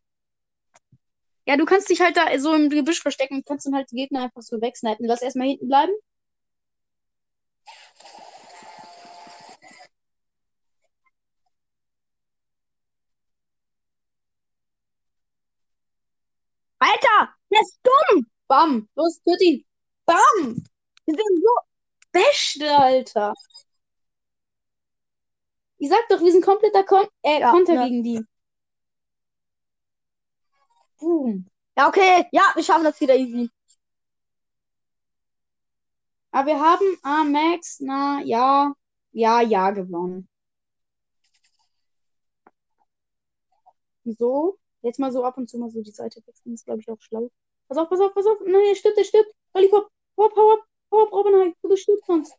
[1.47, 3.97] Ja, du kannst dich halt da so im Gebüsch verstecken und kannst dann halt die
[3.97, 5.07] Gegner einfach so wegsnipen.
[5.07, 5.93] Lass erstmal hinten bleiben.
[16.79, 18.27] Alter, der ist dumm.
[18.49, 18.89] Bam.
[18.97, 19.65] Los, töt ihn.
[20.05, 20.65] Bam.
[21.07, 21.51] Wir sind so.
[22.13, 23.33] Beste, Alter.
[25.79, 27.85] Ich sag doch, wir sind kompletter Kon äh, Ja, Konter ja.
[27.85, 28.21] gegen die.
[31.03, 31.47] Boom.
[31.77, 32.27] Ja, okay.
[32.33, 33.51] Ja, wir schaffen das wieder easy.
[36.31, 38.73] Aber wir haben ah, Max, na ja,
[39.13, 40.29] ja, ja gewonnen.
[44.05, 46.89] So, jetzt mal so ab und zu mal so die Seite wechseln, ist glaube ich
[46.89, 47.31] auch schlau.
[47.69, 48.39] Pass auf, pass auf, pass auf.
[48.45, 49.33] Nein, er stirbt, er stirbt.
[49.55, 50.61] Lollipop, hau ab, hau ab,
[50.93, 52.35] hau ab, Robbenheim, du bist sonst.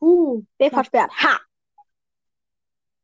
[0.00, 1.10] Uh, B versperrt.
[1.22, 1.40] Ha.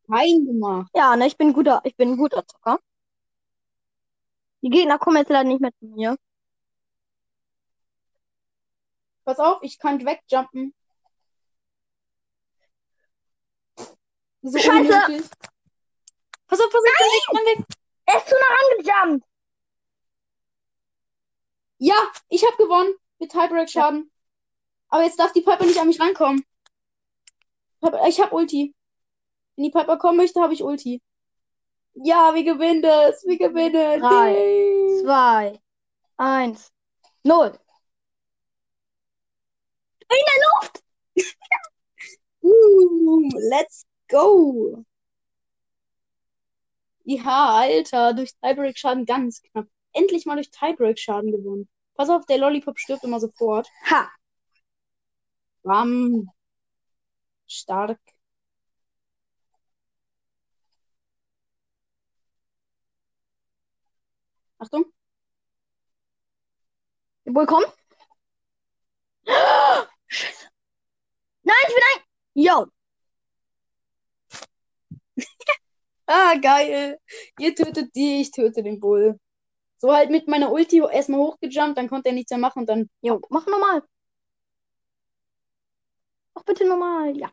[0.08, 0.90] rein gemacht.
[0.94, 2.78] Ja, ne, ich bin guter, ich bin ein guter Zocker.
[4.62, 6.16] Die Gegner kommen jetzt leider nicht mehr zu mir.
[9.25, 10.75] Pass auf, ich kann wegjumpen.
[14.42, 14.81] So Scheiße!
[14.81, 15.31] unnötig.
[16.46, 17.59] Pass auf, pass auf, Nein!
[17.59, 17.66] Weg.
[18.07, 19.27] Er ist zu nah angejumpt.
[21.79, 21.94] Ja,
[22.29, 24.11] ich habe gewonnen mit Tiebreak-Schaden.
[24.88, 26.44] Aber jetzt darf die Piper nicht an mich rankommen.
[28.09, 28.75] Ich habe Ulti.
[29.57, 31.01] Wenn die Piper kommen möchte, habe ich Ulti.
[31.94, 33.24] Ja, wir gewinnen das.
[33.26, 34.00] Wir gewinnen.
[34.00, 35.03] Drei, Yay.
[35.03, 35.61] Zwei,
[36.16, 36.72] eins,
[37.24, 37.59] null.
[42.42, 44.85] Uh, let's go.
[47.05, 49.66] Ja, Alter, durch Tiebreak-Schaden ganz knapp.
[49.92, 51.68] Endlich mal durch Tiebreak-Schaden gewonnen.
[51.94, 53.68] Pass auf, der Lollipop stirbt immer sofort.
[53.90, 54.09] Ha.
[55.62, 56.31] Bam.
[57.46, 58.00] Stark.
[64.61, 64.85] Achtung.
[67.25, 67.73] Wohl kommt.
[70.09, 70.38] Scheiße.
[71.44, 72.03] Nein, ich bin ein.
[72.35, 72.66] Yo.
[76.07, 76.99] Ah, geil.
[77.38, 79.18] Ihr tötet die, ich töte den Bull.
[79.79, 82.90] So halt mit meiner Ulti erstmal hochgejumpt, dann konnte er nichts mehr machen und dann.
[83.03, 83.83] Jo, mach normal.
[86.35, 87.16] Mach bitte normal.
[87.16, 87.31] Ja.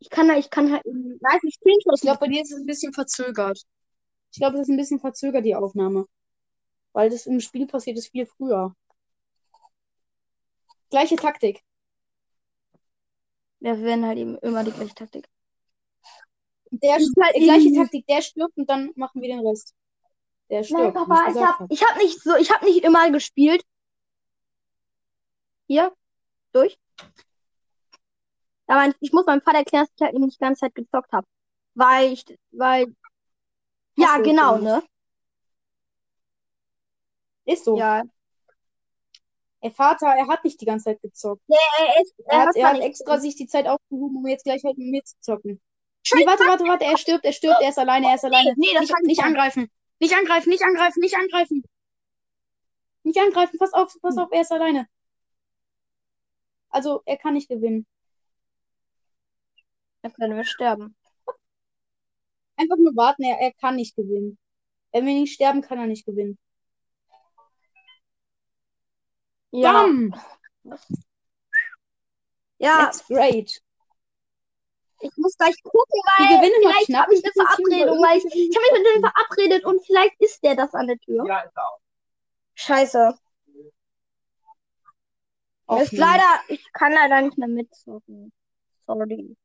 [0.00, 0.82] Ich kann, ich kann halt.
[0.86, 1.94] Nein, ich Screenshot.
[1.96, 3.60] Ich glaube, bei dir ist es ein bisschen verzögert.
[4.32, 6.06] Ich glaube, es ist ein bisschen verzögert, die Aufnahme.
[6.92, 8.74] Weil das im Spiel passiert ist viel früher.
[10.90, 11.62] Gleiche Taktik.
[13.60, 15.28] Wir werden halt eben immer die gleiche Taktik.
[16.70, 19.74] Der, ist halt äh, gleiche Taktik, der stirbt und dann machen wir den Rest.
[20.50, 20.88] Der Nein, stirbt.
[20.88, 21.72] wie Papa, ich gesagt hab, hab.
[21.72, 23.62] ich hab nicht so, ich hab nicht immer gespielt.
[25.66, 25.92] Hier,
[26.52, 26.78] durch.
[28.66, 31.12] Aber ich muss meinem Vater erklären, dass ich halt eben nicht die ganze Zeit gezockt
[31.12, 31.26] habe.
[31.74, 32.94] Weil ich, weil,
[33.98, 34.82] ja, genau, ne?
[37.44, 37.78] Ist so.
[37.78, 38.04] Ja.
[39.62, 41.42] Der Vater, er hat nicht die ganze Zeit gezockt.
[41.48, 44.62] Er, ist, Er, hat, hat er hat extra sich die Zeit aufgehoben, um jetzt gleich
[44.64, 45.60] halt mit mir zu zocken.
[46.14, 48.54] Nee, warte, warte, warte, er stirbt, er stirbt, er ist alleine, er ist alleine.
[48.56, 49.24] nee, das nicht, nicht nicht.
[49.24, 49.68] angreifen.
[50.00, 51.64] Nicht angreifen, nicht angreifen, nicht angreifen.
[53.02, 54.86] Nicht angreifen, pass auf, pass auf, er ist alleine.
[56.70, 57.86] Also, er kann nicht gewinnen.
[60.02, 60.94] Dann können wir sterben.
[62.58, 64.36] Einfach nur warten, er, er kann nicht gewinnen.
[64.92, 66.38] Wenn wir nicht sterben, kann er nicht gewinnen.
[69.50, 69.72] Ja.
[69.72, 70.14] Bam!
[72.58, 73.62] Ja, That's great.
[75.00, 77.54] ich muss gleich gucken, Wir weil gewinnen noch vielleicht habe ich eine Das ist jetzt
[77.54, 80.88] Verabredung, weil ich, ich habe mich mit dem verabredet und vielleicht ist der das an
[80.88, 81.24] der Tür.
[81.26, 81.78] Ja, ist auch.
[82.54, 83.18] Scheiße.
[85.80, 88.32] Ist leider, ich kann leider nicht mehr mitzocken.
[88.86, 89.36] Sorry.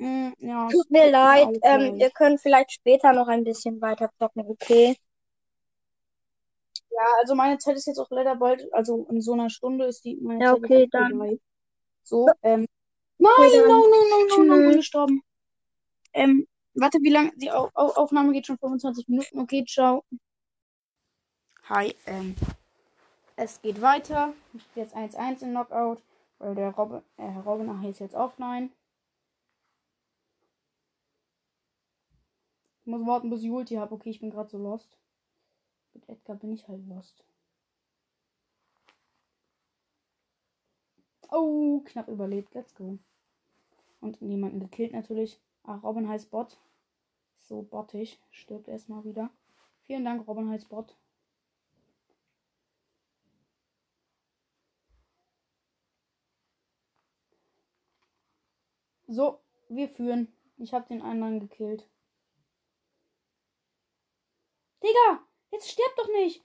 [0.00, 1.58] Mm, ja, Tut mir leid.
[1.62, 4.96] Ähm, ihr könnt vielleicht später noch ein bisschen weiter zocken, okay?
[6.90, 10.04] ja, also meine Zeit ist jetzt auch leider bald, also in so einer Stunde ist
[10.04, 11.12] die meine Ja, Zeit okay, dann.
[11.12, 11.38] vorbei.
[12.02, 12.66] So, ähm.
[13.18, 13.68] Nein, Okay, dann.
[13.68, 15.22] no, no, no, no, no, gestorben.
[16.12, 17.32] Ähm, warte, wie lange?
[17.36, 19.40] Die Au Au Aufnahme geht schon 25 Minuten.
[19.40, 20.04] Okay, ciao.
[21.68, 22.34] Hi, ähm.
[23.36, 24.32] Es geht weiter.
[24.74, 26.02] Jetzt 1-1 in Knockout,
[26.38, 28.70] weil der Robin, äh, Robin ach, ist jetzt offline.
[32.88, 33.94] Muss warten, bis ich Ulti habe.
[33.94, 34.98] Okay, ich bin gerade so lost.
[35.94, 37.24] Mit Edgar bin ich halt lost.
[41.30, 42.54] Oh, knapp überlebt.
[42.54, 42.98] Let's go.
[44.00, 45.40] Und niemanden gekillt natürlich.
[45.64, 46.58] Ach, Robin heißt Bot.
[47.36, 48.18] So bottig.
[48.30, 49.30] Stirbt erstmal wieder.
[49.82, 50.96] Vielen Dank, Robin heißt Bot.
[59.06, 60.28] So, wir führen.
[60.58, 61.88] Ich habe den anderen gekillt.
[64.88, 66.42] Digga, jetzt stirb doch nicht.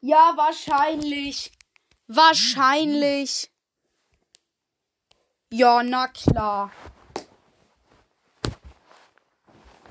[0.00, 1.52] Ja, wahrscheinlich.
[2.08, 3.50] Wahrscheinlich.
[5.50, 6.72] Ja, na klar.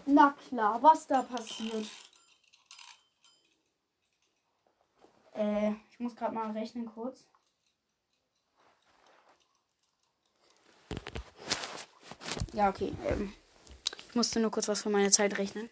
[0.06, 1.88] Na klar, was da passiert.
[5.34, 7.26] Äh, ich muss gerade mal rechnen kurz.
[12.54, 12.94] Ja, okay.
[13.04, 13.34] Ähm,
[14.08, 15.72] ich musste nur kurz was von meiner Zeit rechnen.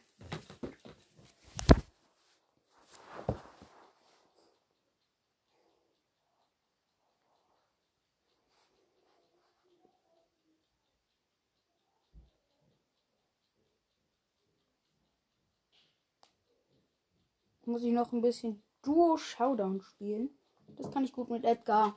[17.65, 20.29] Muss ich noch ein bisschen Duo Showdown spielen.
[20.77, 21.95] Das kann ich gut mit Edgar.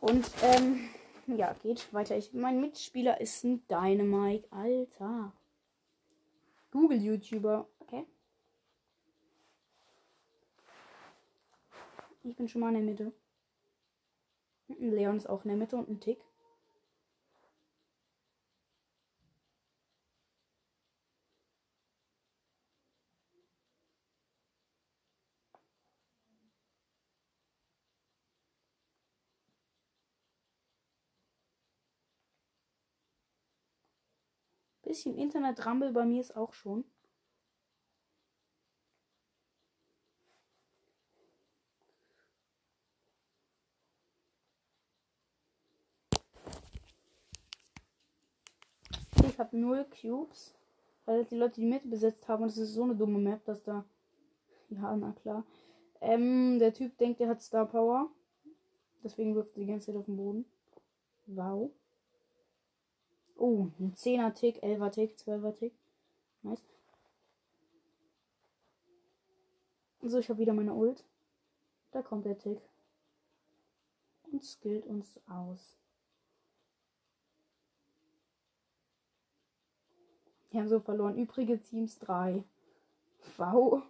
[0.00, 0.88] Und, ähm,
[1.26, 2.16] ja, geht weiter.
[2.16, 4.50] Ich, mein Mitspieler ist ein Dynamite.
[4.50, 5.32] Alter.
[6.70, 7.68] Google-YouTuber.
[7.80, 8.06] Okay.
[12.22, 13.12] Ich bin schon mal in der Mitte.
[14.68, 16.20] Leon ist auch in der Mitte und ein Tick.
[34.98, 36.84] Bisschen Internet-Rumble bei mir ist auch schon.
[49.22, 50.56] Ich habe null Cubes,
[51.04, 53.62] weil die Leute die Mitte besetzt haben und es ist so eine dumme Map, dass
[53.62, 53.84] da.
[54.68, 55.46] Ja, na klar.
[56.00, 58.10] Ähm, der Typ denkt, er hat Star Power.
[59.04, 60.44] Deswegen wirft er die ganze Zeit auf den Boden.
[61.26, 61.70] Wow.
[63.38, 65.72] Oh, ein 10er Tick, 11er Tick, 12er Tick.
[66.42, 66.62] Nice.
[70.02, 71.04] So, ich habe wieder meine Ult.
[71.92, 72.60] Da kommt der Tick.
[74.24, 75.78] Und skillt uns aus.
[80.50, 81.16] Wir haben so verloren.
[81.16, 82.42] Übrige Teams 3.
[83.36, 83.82] Wow.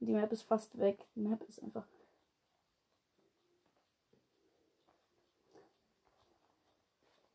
[0.00, 1.06] Die Map ist fast weg.
[1.14, 1.86] Die Map ist einfach.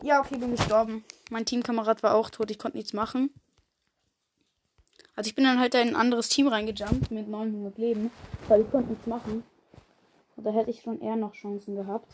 [0.03, 1.05] Ja, okay, bin gestorben.
[1.29, 2.51] Mein Teamkamerad war auch tot.
[2.51, 3.33] Ich konnte nichts machen.
[5.15, 8.11] Also ich bin dann halt in ein anderes Team reingejumpt mit 900 Leben,
[8.49, 9.45] weil ich konnte nichts machen.
[10.35, 12.13] Und da hätte ich schon eher noch Chancen gehabt.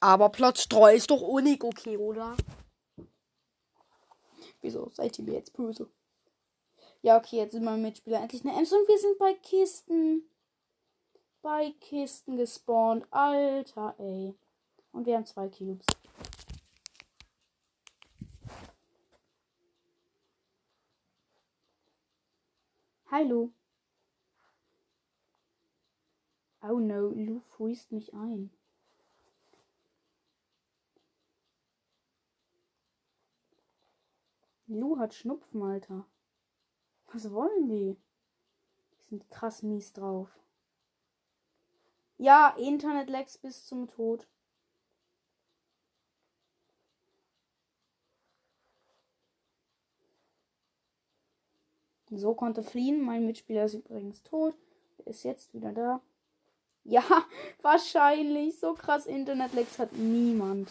[0.00, 2.34] Aber Platz 3 ist doch unig okay, oder?
[4.62, 5.90] Wieso seid ihr mir jetzt böse?
[7.02, 10.22] Ja, okay, jetzt sind meine Mitspieler endlich eine Ems und wir sind bei Kisten.
[11.42, 13.06] Bei Kisten gespawnt.
[13.10, 14.34] Alter, ey.
[14.92, 15.86] Und wir haben zwei Cubes.
[23.22, 23.52] Lu.
[26.62, 28.50] Oh no, Lu freest mich ein.
[34.66, 36.06] Lu hat Schnupfen, Alter.
[37.12, 37.96] Was wollen die?
[38.92, 40.28] Die sind krass mies drauf.
[42.18, 44.28] Ja, Internet-Lags bis zum Tod.
[52.10, 53.02] So konnte fliehen.
[53.02, 54.54] Mein Mitspieler ist übrigens tot.
[54.98, 56.00] Er ist jetzt wieder da.
[56.84, 57.02] Ja,
[57.62, 58.58] wahrscheinlich.
[58.58, 60.70] So krass Internet-Lags hat niemand.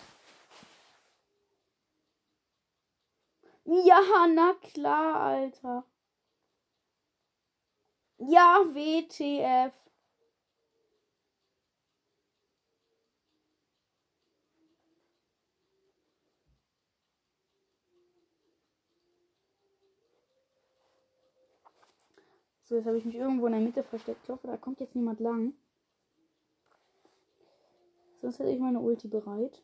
[3.66, 4.02] Ja,
[4.34, 5.84] na klar, Alter.
[8.20, 9.74] Ja, WTF.
[22.68, 24.20] So, jetzt habe ich mich irgendwo in der Mitte versteckt.
[24.24, 25.54] Ich hoffe, da kommt jetzt niemand lang.
[28.20, 29.64] Sonst hätte ich meine Ulti bereit.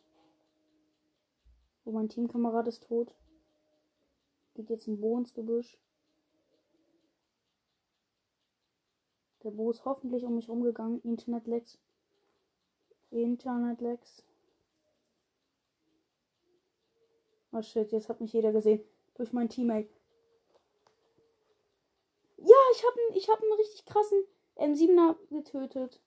[1.83, 3.13] Wo mein Teamkamerad ist tot.
[4.53, 5.77] Geht jetzt ein Bo ins Gebüsch.
[9.43, 11.01] Der Bo ist hoffentlich um mich rumgegangen.
[11.01, 11.77] Internet-Lags.
[13.11, 14.23] Internet-Lags.
[17.51, 18.81] Oh shit, jetzt hat mich jeder gesehen.
[19.15, 19.89] Durch mein Teammate.
[22.73, 24.23] Ich habe ich hab einen richtig krassen
[24.55, 26.01] M7er getötet.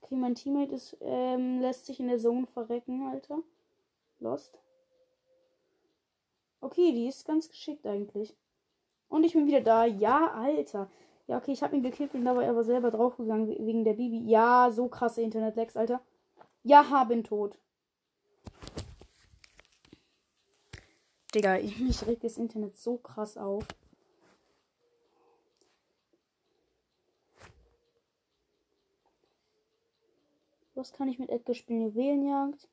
[0.00, 3.42] Okay, mein Teammate ist, ähm, lässt sich in der Zone verrecken, Alter.
[4.18, 4.58] Lost.
[6.60, 8.34] Okay, die ist ganz geschickt eigentlich.
[9.08, 9.84] Und ich bin wieder da.
[9.84, 10.90] Ja, Alter.
[11.26, 14.22] Ja, okay, ich habe ihn gekillt, bin dabei aber selber draufgegangen wegen der Bibi.
[14.28, 16.00] Ja, so krasse Internet-Lags, Alter.
[16.62, 17.58] Ja, bin tot.
[21.34, 23.66] Digga, ich, mich regt das Internet so krass auf.
[30.82, 31.82] Was kann ich mit Edgar spielen?
[31.82, 32.68] Juwelenjagd.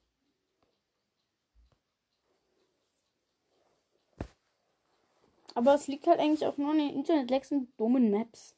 [5.54, 8.56] Aber es liegt halt eigentlich auch nur an den Internet-Lags und dummen Maps.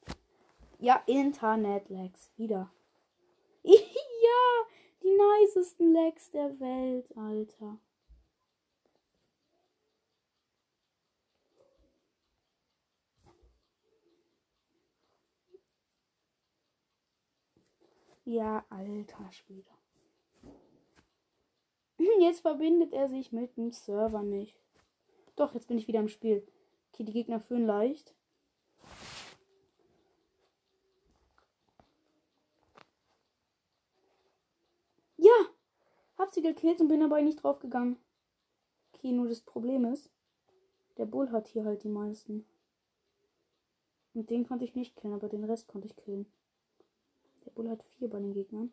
[0.79, 2.31] Ja, Internet-Lags.
[2.37, 2.71] Wieder.
[3.63, 3.77] ja,
[5.03, 7.77] die nicesten Lags der Welt, Alter.
[18.31, 19.69] Ja, alter Schwede.
[22.21, 24.57] Jetzt verbindet er sich mit dem Server nicht.
[25.35, 26.47] Doch, jetzt bin ich wieder im Spiel.
[26.93, 28.15] Okay, die Gegner führen leicht.
[35.17, 35.29] Ja!
[36.17, 37.97] Hab sie gekillt und bin dabei nicht draufgegangen.
[38.93, 40.09] Okay, nur das Problem ist,
[40.95, 42.45] der Bull hat hier halt die meisten.
[44.13, 46.31] Und den konnte ich nicht killen, aber den Rest konnte ich killen.
[47.45, 48.71] Der Bull hat vier bei den Gegnern.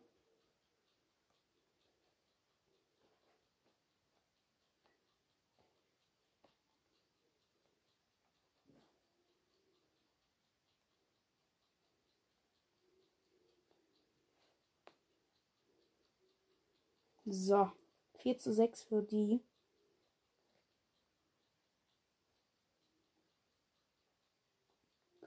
[17.30, 17.70] So.
[18.18, 19.40] 4 zu 6 für die.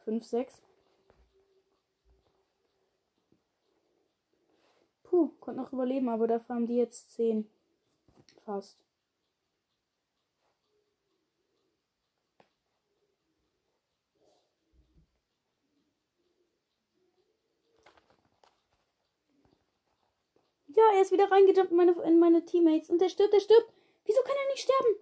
[0.03, 0.61] Fünf, sechs.
[5.11, 7.45] Puh, konnte noch überleben, aber dafür haben die jetzt zehn.
[8.45, 8.77] Fast.
[20.67, 22.89] Ja, er ist wieder reingejumpt in meine, in meine Teammates.
[22.89, 23.73] Und der stirbt, der stirbt.
[24.05, 24.95] Wieso kann er nicht sterben?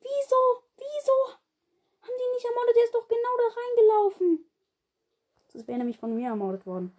[0.00, 0.62] Wieso?
[0.76, 1.34] Wieso?
[2.02, 2.76] Haben die nicht ermordet?
[2.76, 4.50] Der ist doch genau da reingelaufen.
[5.52, 6.96] Das wäre nämlich von mir ermordet worden.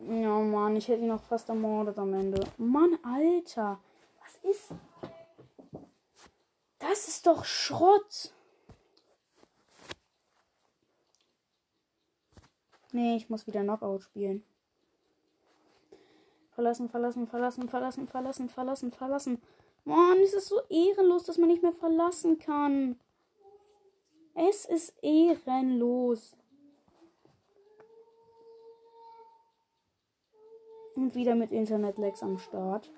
[0.00, 2.40] Ja, Mann, ich hätte ihn noch fast ermordet am Ende.
[2.58, 3.78] Mann, Alter.
[4.22, 4.72] Was ist.
[6.78, 8.32] Das ist doch Schrott.
[12.92, 14.44] Nee, ich muss wieder Knockout spielen.
[16.52, 19.42] Verlassen, verlassen, verlassen, verlassen, verlassen, verlassen, verlassen.
[19.84, 23.00] Mann, es ist so ehrenlos, dass man nicht mehr verlassen kann.
[24.34, 26.36] Es ist ehrenlos.
[30.94, 32.90] Und wieder mit Internet-Lags am Start.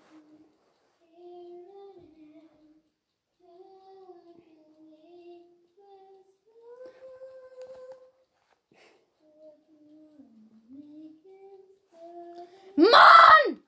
[12.76, 13.62] Mann!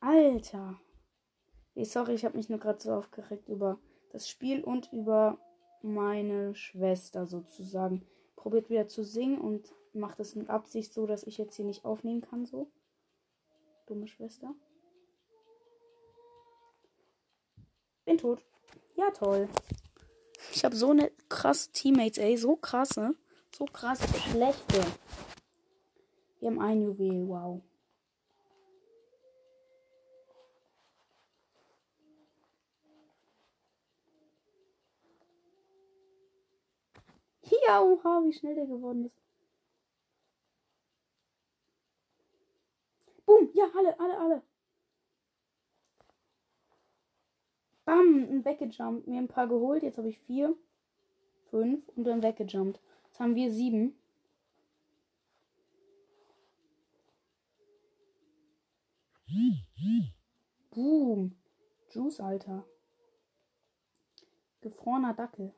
[0.00, 0.78] Alter.
[1.74, 3.78] Sorry, ich habe mich nur gerade so aufgeregt über
[4.12, 5.38] das Spiel und über
[5.82, 8.06] meine Schwester sozusagen.
[8.34, 11.84] Probiert wieder zu singen und macht es mit Absicht so, dass ich jetzt hier nicht
[11.84, 12.70] aufnehmen kann, so.
[13.86, 14.54] Dumme Schwester.
[18.04, 18.44] Bin tot.
[18.94, 19.48] Ja, toll.
[20.52, 22.36] Ich habe so eine krasse Teammates, ey.
[22.36, 23.14] So krasse.
[23.56, 24.80] So krass schlechte.
[26.40, 27.62] Wir haben ein Juwel, wow.
[37.66, 39.25] Ja, oha, wie schnell der geworden ist.
[43.26, 44.42] Boom, ja, alle, alle, alle.
[47.84, 49.06] Bam, ein weggejumpt.
[49.06, 49.82] Mir ein paar geholt.
[49.82, 50.56] Jetzt habe ich vier,
[51.50, 52.80] fünf und dann weggejumpt.
[53.04, 53.98] Jetzt haben wir sieben.
[60.70, 61.36] Boom.
[61.90, 62.64] Juice, Alter.
[64.60, 65.52] Gefrorener Dackel.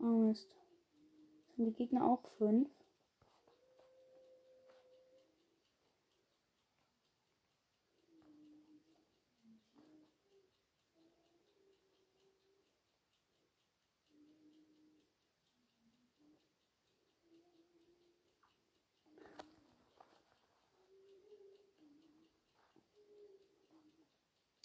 [0.00, 0.56] Oh Mist.
[1.56, 2.68] Haben die Gegner auch fünf.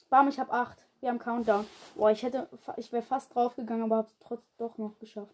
[0.09, 0.77] Bam, ich habe acht.
[0.99, 1.65] Wir haben Countdown.
[1.95, 5.33] Boah, ich hätte, ich wäre fast draufgegangen, aber hab's trotz doch noch geschafft.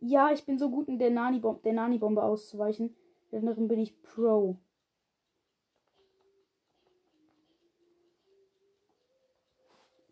[0.00, 2.94] Ja, ich bin so gut in der Nani-Bombe, der Nani-Bombe auszuweichen.
[3.30, 4.56] Darin bin ich Pro.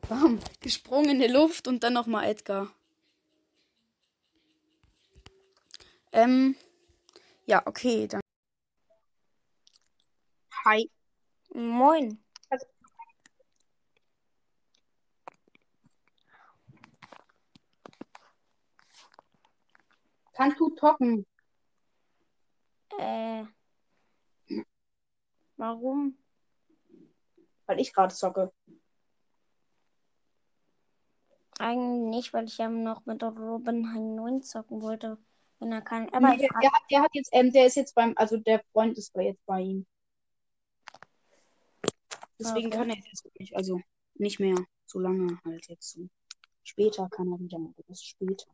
[0.09, 2.73] Bam, gesprungen in die Luft und dann nochmal Edgar.
[6.13, 6.57] Ähm,
[7.45, 8.21] ja, okay, dann.
[10.65, 10.91] Hi.
[11.55, 12.26] Moin.
[20.37, 21.27] Kannst du tocken?
[22.99, 23.45] Äh.
[25.57, 26.19] Warum?
[27.65, 28.53] Weil ich gerade zocke.
[31.59, 35.17] Eigentlich nicht, weil ich ja noch mit Robin Hein 9 zocken wollte.
[35.59, 36.11] Wenn er kann.
[36.11, 38.63] Aber Nee, der, der, hat, der hat jetzt, ähm, der ist jetzt beim, also der
[38.73, 39.87] Freund ist bei- jetzt bei ihm.
[42.39, 42.77] Deswegen Okay.
[42.77, 43.81] kann er jetzt nicht, also
[44.17, 46.07] nicht mehr so lange halt jetzt so.
[46.63, 47.59] Später kann er wieder,
[47.89, 48.51] das ist später.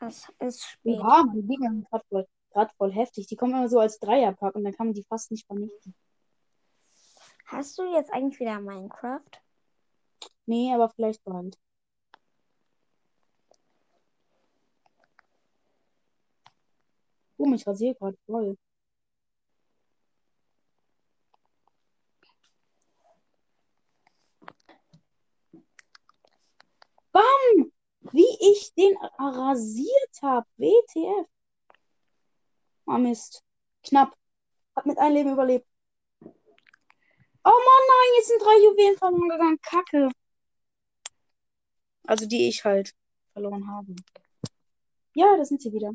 [0.00, 0.98] Es ist spät.
[0.98, 3.26] Oha, die Gegner sind gerade voll, grad voll heftig.
[3.26, 5.94] Die kommen immer so als Dreierpack und dann kann man die fast nicht vernichten.
[7.46, 9.22] Hast du jetzt eigentlich wieder Minecraft?
[10.46, 11.58] Nee, aber vielleicht bald.
[17.38, 18.56] Oh, mich rasiere gerade voll.
[27.12, 27.75] Bam!
[28.12, 30.46] Wie ich den rasiert habe.
[30.56, 31.26] WTF.
[32.86, 33.42] Ah, Mist.
[33.82, 34.16] Knapp.
[34.74, 35.66] Hab mit einem Leben überlebt.
[36.22, 39.60] Oh Mann, nein, jetzt sind drei Juwelen verloren gegangen.
[39.62, 40.08] Kacke.
[42.06, 42.92] Also die ich halt
[43.32, 43.94] verloren habe.
[45.14, 45.92] Ja, da sind sie wieder.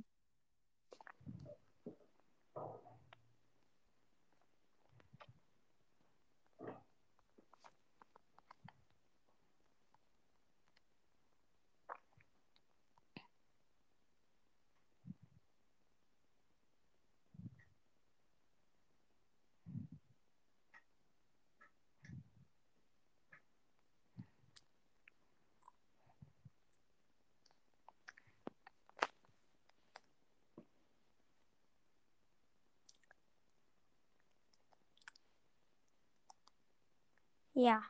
[37.62, 37.84] Ja.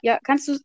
[0.00, 0.58] Ja, kannst du.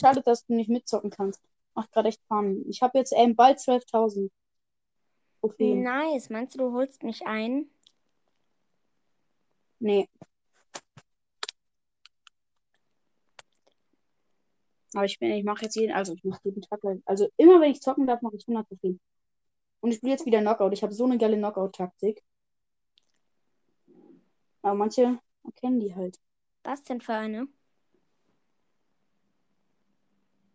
[0.00, 1.42] Schade, dass du nicht mitzocken kannst.
[1.74, 2.64] Macht gerade echt Fun.
[2.68, 4.30] Ich habe jetzt ähm, bald 12.000
[5.40, 5.82] Trophäen.
[5.82, 6.30] Nice.
[6.30, 7.68] Meinst du, du holst mich ein?
[9.80, 10.08] Nee.
[14.94, 17.72] Aber ich bin, ich mache jetzt jeden, also ich mache jeden Tag, also immer wenn
[17.72, 19.00] ich zocken darf, mache ich 100 Trophäen.
[19.80, 20.72] Und ich spiele jetzt wieder Knockout.
[20.72, 22.22] Ich habe so eine geile Knockout-Taktik.
[24.66, 26.18] Aber manche erkennen die halt.
[26.64, 27.46] Was denn für eine?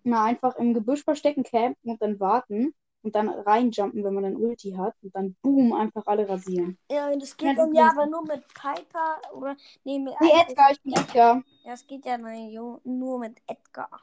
[0.03, 4.35] Na, einfach im Gebüsch verstecken, campen und dann warten und dann reinjumpen, wenn man dann
[4.35, 6.77] Ulti hat und dann boom, einfach alle rasieren.
[6.91, 9.55] Ja, das Ja, geht dann ja aber nur mit Piper oder.
[9.85, 11.43] Nee, mit Nee, Edgar, ich bin Edgar.
[11.63, 14.01] Das geht ja nur mit Edgar.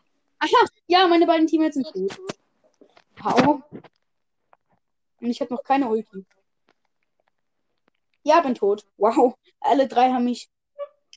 [0.86, 2.18] Ja, meine beiden Teammates sind tot.
[3.22, 3.62] Hau.
[5.20, 6.24] Und ich habe noch keine Ulti.
[8.28, 8.84] Ja, bin tot.
[8.98, 9.38] Wow.
[9.60, 10.50] Alle drei haben mich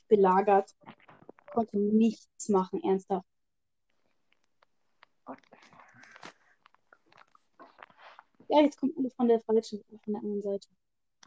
[0.08, 0.74] belagert.
[1.52, 3.26] Konnte nichts machen, ernsthaft.
[8.48, 10.68] Ja, jetzt kommt alle von der falschen, von der anderen Seite.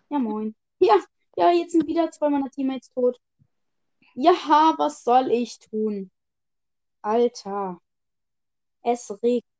[0.09, 0.55] Ja, moin.
[0.79, 0.99] Ja,
[1.37, 3.21] ja, jetzt sind wieder zwei meiner Teammates tot.
[4.15, 4.33] Ja,
[4.77, 6.09] was soll ich tun?
[7.03, 7.79] Alter.
[8.81, 9.54] Es regnet.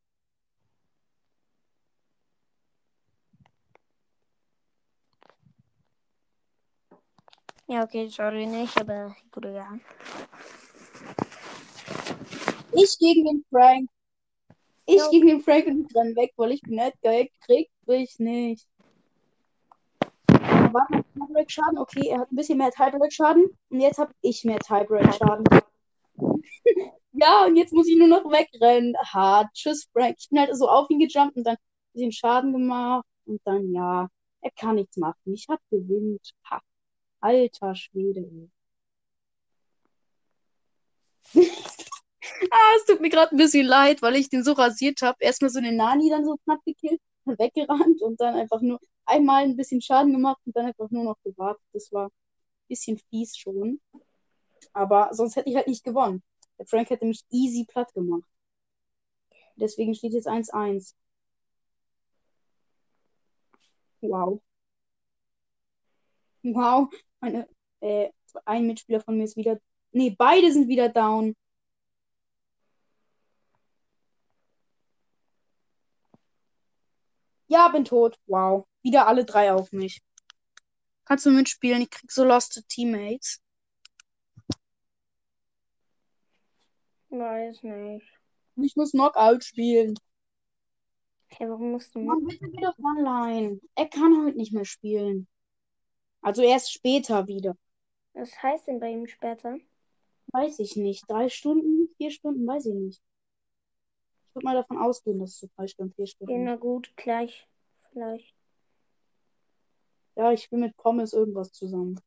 [7.68, 9.68] Ja, okay, sorry, nicht, aber gut, ja.
[12.74, 13.90] Ich gegen den Frank.
[14.86, 15.10] Ich Ja.
[15.10, 17.28] gegen den Frank und ich renn weg, weil ich bin nicht geil.
[17.42, 18.68] Krieg ich nicht.
[20.28, 21.78] Aber warte, Tiebreak Schaden.
[21.80, 23.46] Okay, er hat ein bisschen mehr Tiebreak Schaden.
[23.70, 25.46] Und jetzt habe ich mehr Tiebreak Schaden.
[27.14, 28.96] ja, und jetzt muss ich nur noch wegrennen.
[29.12, 29.48] Hart.
[29.54, 30.18] Tschüss, Frank.
[30.20, 33.06] Ich bin halt so auf ihn gejumpt und dann ein bisschen Schaden gemacht.
[33.26, 34.08] Und dann, ja,
[34.42, 35.34] er kann nichts machen.
[35.34, 36.34] Ich hab gewinnt.
[36.52, 36.62] Ha.
[37.26, 38.50] Alter Schwede.
[42.52, 45.18] Ah, es tut mir gerade ein bisschen leid, weil ich den so rasiert habe.
[45.20, 49.44] Erstmal so den Nani dann so knapp gekillt und weggerannt und dann einfach nur einmal
[49.44, 51.64] ein bisschen Schaden gemacht und dann einfach nur noch gewartet.
[51.74, 52.12] Das war ein
[52.68, 53.80] bisschen fies schon.
[54.74, 56.24] Aber sonst hätte ich halt nicht gewonnen.
[56.60, 58.30] Der Frank hätte mich easy platt gemacht.
[59.56, 60.96] Deswegen steht jetzt 1-1.
[64.02, 64.42] Wow.
[66.54, 66.90] Wow.
[67.22, 67.48] Meine,
[67.82, 68.10] äh,
[68.46, 69.60] ein Mitspieler von mir ist wieder.
[69.92, 71.36] Nee, beide sind wieder down.
[77.48, 78.20] Ja, bin tot.
[78.28, 78.68] Wow.
[78.84, 80.02] Wieder alle drei auf mich.
[81.06, 81.82] Kannst du mitspielen?
[81.82, 83.42] Ich krieg so lost Teammates.
[87.10, 88.08] Weiß nicht.
[88.58, 89.96] Ich muss Knockout spielen.
[91.28, 92.00] Hey, warum musst du?
[92.00, 93.60] Mann, bitte geh doch online.
[93.76, 95.28] Er kann heute nicht mehr spielen.
[96.26, 97.56] Also erst später wieder.
[98.16, 99.60] Was heißt denn bei ihm später?
[100.34, 101.08] Weiß ich nicht.
[101.08, 103.02] Drei Stunden, vier Stunden, weiß ich nicht.
[104.30, 106.44] Ich würde mal davon ausgehen, dass es so drei Stunden, vier Ja, Stunden.
[106.44, 107.48] na gut, gleich.
[107.92, 108.34] Vielleicht.
[110.16, 112.00] Ja, ich will mit Pommes irgendwas zusammen.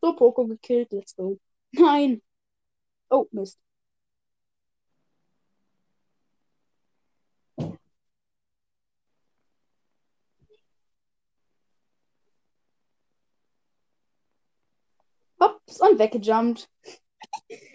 [0.00, 0.92] So, Poco gekillt.
[0.92, 1.36] Let's go.
[1.72, 2.22] Nein.
[3.10, 3.58] Oh, Mist.
[15.76, 16.68] Hops und weggejumpt.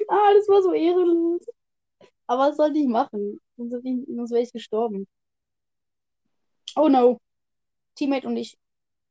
[0.09, 1.45] ah, das war so ehrenlos.
[2.27, 3.39] Aber was sollte ich machen?
[3.57, 5.07] Sonst, wäre ich gestorben.
[6.75, 7.19] Oh no.
[7.95, 8.57] Teammate und ich.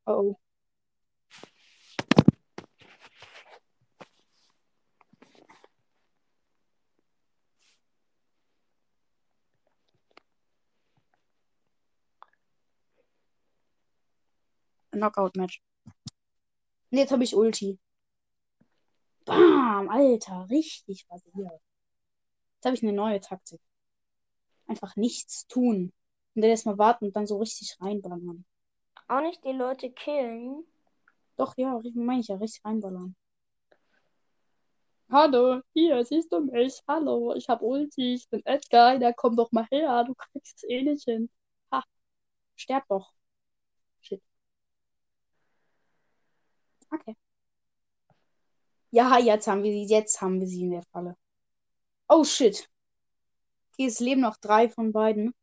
[0.06, 0.36] Oh oh.
[14.92, 15.62] Knockout-Match.
[16.90, 17.78] Und jetzt habe ich Ulti.
[19.24, 21.60] Bam, Alter, richtig rasiert.
[22.54, 23.60] Jetzt habe ich eine neue Taktik.
[24.66, 25.92] Einfach nichts tun.
[26.34, 28.44] Und dann erstmal warten und dann so richtig reinballern.
[29.08, 30.64] Auch nicht die Leute killen.
[31.36, 33.16] Doch, ja, meine ich ja, richtig reinballern.
[35.10, 36.82] Hallo, hier, siehst du mich?
[36.86, 40.64] Hallo, ich hab Ulti, ich bin Edgar, da komm doch mal her, du kriegst es
[40.68, 41.28] eh nicht hin.
[41.72, 41.82] Ha,
[42.56, 43.12] sterb doch.
[44.00, 44.22] Shit.
[46.92, 47.16] Okay.
[48.90, 51.16] Ja, jetzt haben wir sie, jetzt haben wir sie in der Falle.
[52.08, 52.68] Oh shit.
[53.72, 55.34] Okay, es leben noch drei von beiden.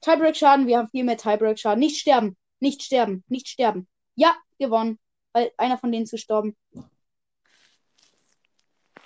[0.00, 1.78] Tiebreak-Schaden, wir haben viel mehr Tiebreak-Schaden.
[1.78, 3.88] Nicht sterben, nicht sterben, nicht sterben.
[4.16, 4.98] Ja, gewonnen.
[5.32, 6.56] Weil einer von denen ist gestorben.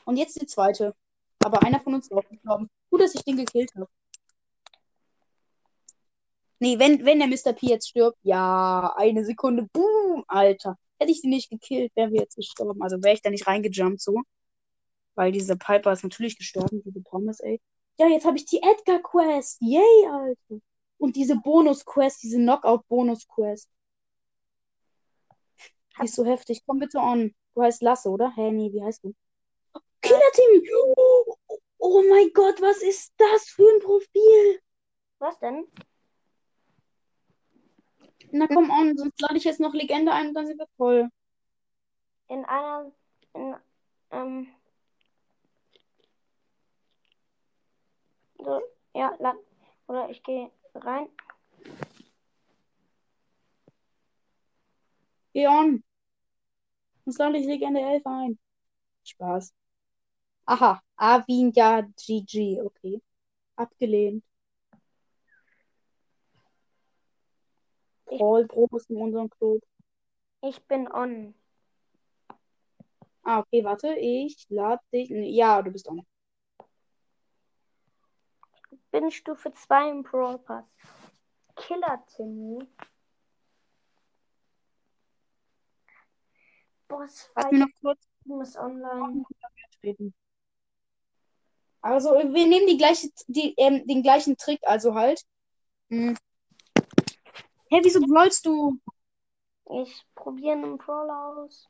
[0.04, 0.94] Und jetzt die zweite.
[1.44, 2.70] Aber einer von uns ist auch gestorben.
[2.90, 3.88] Gut, dass ich den gekillt habe.
[6.60, 7.52] Nee, wenn, wenn der Mr.
[7.52, 10.78] P jetzt stirbt, ja, eine Sekunde, boom, Alter.
[10.98, 12.82] Hätte ich sie nicht gekillt, wären wir jetzt gestorben.
[12.82, 14.22] Also wäre ich da nicht reingejumpt so.
[15.14, 17.60] Weil dieser Piper ist natürlich gestorben, diese Pommes, ey.
[17.98, 19.60] Ja, jetzt habe ich die Edgar-Quest.
[19.60, 20.60] Yay, Alter.
[20.98, 23.68] Und diese Bonus-Quest, diese Knockout-Bonus-Quest.
[25.98, 26.62] Die ist so heftig.
[26.66, 27.34] Komm bitte on.
[27.54, 28.32] Du heißt Lasse, oder?
[28.34, 29.14] Hä, nee, wie heißt du?
[30.02, 30.62] Killer-Team!
[30.96, 31.36] Oh,
[31.78, 34.60] oh mein Gott, was ist das für ein Profil?
[35.18, 35.66] Was denn?
[38.36, 41.08] Na komm on, sonst lade ich jetzt noch Legende ein und dann sind wir voll.
[42.26, 42.90] In einer.
[43.32, 43.54] In,
[44.10, 44.48] ähm.
[48.38, 48.60] So,
[48.92, 49.34] ja, la,
[49.86, 51.08] oder ich gehe rein.
[55.32, 55.84] Geh on.
[57.04, 58.36] Sonst lade ich Legende 11 ein.
[59.04, 59.54] Spaß.
[60.46, 63.00] Aha, Avinja GG, okay.
[63.54, 64.24] Abgelehnt.
[68.14, 69.62] Ich- Paul Bros in unserem Club.
[70.42, 71.34] Ich bin on.
[73.22, 75.08] Ah, okay, warte, ich lade dich.
[75.10, 76.06] Ja, du bist on.
[78.94, 80.64] bin Stufe 2 im Brawl Pass.
[81.56, 82.64] Killer Timmy.
[86.86, 88.06] Boss Lass mir noch kurz
[88.42, 89.24] ist online.
[91.80, 95.22] Also, wir nehmen die gleiche, die, ähm, den gleichen Trick, also halt.
[95.90, 96.16] Hm.
[97.74, 98.78] Hä, wieso brawlst du?
[99.82, 101.68] Ich probiere einen Brawler aus.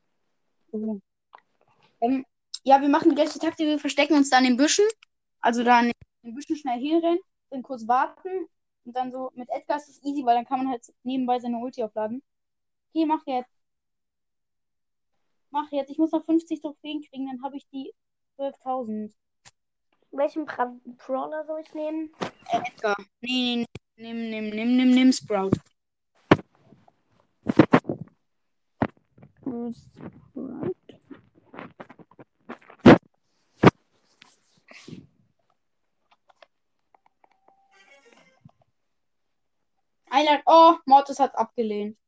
[0.71, 2.27] Ähm,
[2.63, 4.85] ja, wir machen die gleiche Taktik, wir verstecken uns da in den Büschen.
[5.41, 5.93] Also da in
[6.23, 8.49] den Büschen schnell hinrennen, dann kurz warten
[8.85, 11.57] und dann so mit Edgar ist es easy, weil dann kann man halt nebenbei seine
[11.57, 12.23] Ulti aufladen.
[12.91, 13.57] Okay, mach jetzt.
[15.49, 15.89] Mach jetzt.
[15.89, 17.95] Ich muss noch 50 Trophäen kriegen, dann habe ich die
[18.37, 19.11] 12.000.
[20.11, 20.77] Welchen Bra
[21.07, 22.13] Brawler soll ich nehmen?
[22.51, 22.95] Äh, Edgar.
[23.23, 23.65] Nee,
[23.97, 25.53] nee, nee, nimm, nimm, nimm, nimm, nimm Sprout.
[40.11, 41.99] Einer, oh, Mortis hat abgelehnt.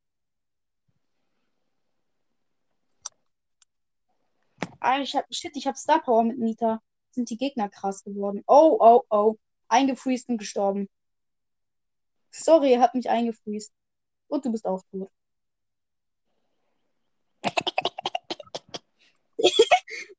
[4.81, 6.81] Ah, ich hab, shit, ich hab Star Power mit Nita.
[7.11, 8.43] Sind die Gegner krass geworden.
[8.47, 9.37] Oh, oh, oh.
[9.69, 10.89] Eingefriest und gestorben.
[12.31, 13.73] Sorry, er hat mich eingefriest.
[14.29, 15.11] Und du bist auch tot.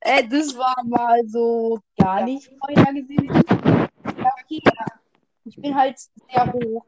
[0.08, 3.26] Äh, das war mal so gar nicht vorhergesehen.
[3.26, 4.62] Ja, okay.
[5.46, 6.86] Ich bin halt sehr hoch.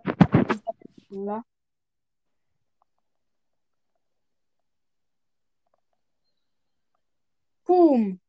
[1.11, 1.43] Oder?
[7.65, 8.19] Boom.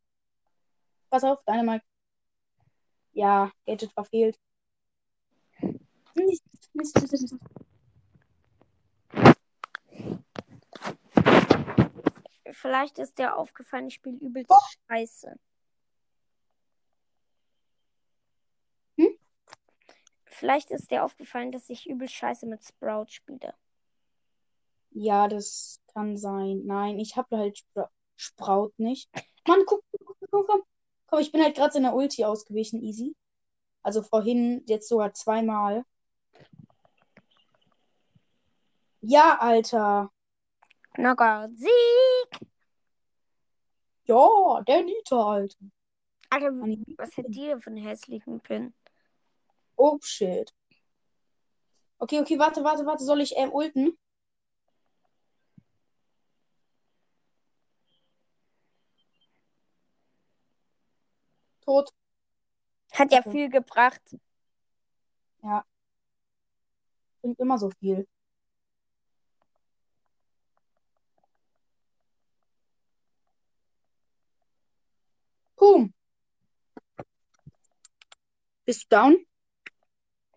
[1.08, 1.84] Pass auf, deine Mike.
[3.12, 4.38] Ja, Gadget verfehlt.
[6.14, 7.34] Mist, Mist, Mist, Mist.
[12.52, 14.52] Vielleicht ist dir aufgefallen, ich spiele übelst
[14.88, 15.38] scheiße.
[18.96, 19.18] Hm?
[20.24, 23.54] Vielleicht ist dir aufgefallen, dass ich übelst scheiße mit Sprout spiele.
[24.92, 26.62] Ja, das kann sein.
[26.64, 29.08] Nein, ich habe halt Spra Sprout nicht.
[29.46, 30.62] Mann, guck, guck, guck, guck, komm.
[31.06, 33.16] Komm, ich bin halt gerade in der Ulti ausgewichen, easy.
[33.82, 35.84] Also vorhin jetzt sogar zweimal.
[39.00, 40.12] Ja, Alter.
[41.00, 42.48] Knockout Sieg!
[44.04, 45.56] Ja, der Nita, Alter.
[46.28, 48.74] Alter, Mann, was hat die für einen hässlichen Pin?
[49.76, 50.52] Oh, shit.
[51.98, 53.04] Okay, okay, warte, warte, warte.
[53.04, 53.96] Soll ich ähm, ulten?
[61.62, 61.90] Tot.
[62.92, 63.30] Hat ja Okay.
[63.30, 64.02] viel gebracht.
[67.22, 68.06] Bringt immer so viel.
[75.60, 75.92] Boom.
[78.64, 79.26] Bist du down?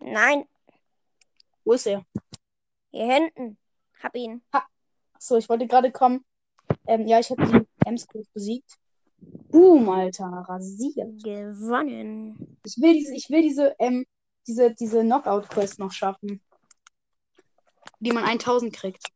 [0.02, 0.44] Nein,
[1.64, 2.06] Wo ist er?
[2.92, 3.58] hier hinten.
[4.02, 4.44] Hab ihn.
[4.52, 6.26] Achso, ich wollte gerade kommen.
[6.88, 8.78] Ähm, ja, ich habe die Ems kurz besiegt.
[9.50, 11.24] Boom, Alter, rasiert.
[11.24, 12.58] Gewonnen.
[12.66, 14.06] Ich will diese, ich will diese, ähm,
[14.46, 16.44] diese, diese Knockout-Quest noch schaffen.
[18.02, 19.08] Die man 1000 kriegt.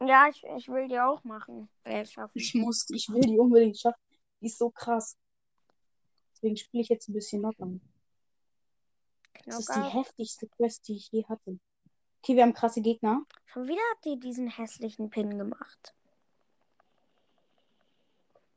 [0.00, 1.68] Ja, ich, ich will die auch machen.
[1.84, 2.38] Äh, schaffen.
[2.38, 4.00] Ich muss, ich will die unbedingt schaffen.
[4.40, 5.18] Die ist so krass.
[6.42, 7.80] Deswegen spiele ich jetzt ein bisschen Knockout.
[9.44, 11.60] Das ist die heftigste Quest, die ich je hatte.
[12.20, 13.24] Okay, wir haben krasse Gegner.
[13.46, 15.94] Schon wieder habt ihr diesen hässlichen Pin gemacht.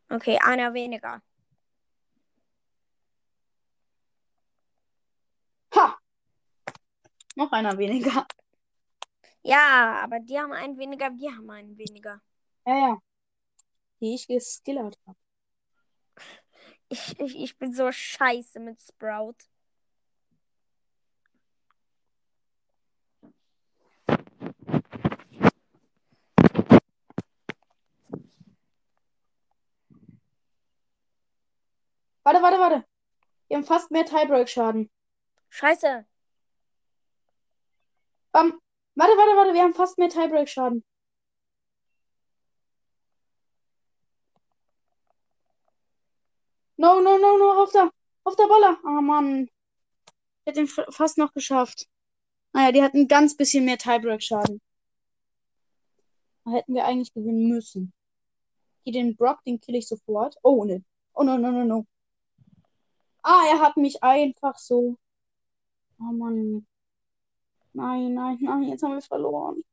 [0.09, 1.21] Okay, einer weniger.
[5.75, 5.99] Ha!
[7.35, 8.25] Noch einer weniger.
[9.43, 12.19] Ja, aber die haben einen weniger, wir haben einen weniger.
[12.65, 12.97] Ja, ja.
[13.99, 15.17] Die ich geskillert habe.
[16.89, 19.35] Ich, ich, ich bin so scheiße mit Sprout.
[32.23, 32.85] Warte, warte, warte.
[33.47, 34.89] Wir haben fast mehr Tiebreak-Schaden.
[35.49, 36.05] Scheiße.
[38.31, 38.59] Bam.
[38.95, 39.53] Warte, warte, warte.
[39.53, 40.83] Wir haben fast mehr Tiebreak-Schaden.
[46.85, 47.63] No, no, no, no.
[47.63, 47.91] Auf der,
[48.25, 48.77] auf der Baller.
[48.83, 49.45] Ah, Mann.
[49.45, 51.87] Ich hätte ihn fast noch geschafft.
[52.53, 54.61] Naja, die hatten ein ganz bisschen mehr Tiebreak-Schaden.
[56.43, 57.91] Da hätten wir eigentlich gewinnen müssen.
[58.83, 60.35] Hier den Brock, den kill ich sofort.
[60.43, 60.83] Oh, ne.
[61.15, 61.87] Oh, no, no, no, no.
[63.23, 64.95] Ah, er hat mich einfach so.
[65.99, 66.67] Oh Mann.
[67.73, 69.63] Nein, nein, nein, jetzt haben wir verloren.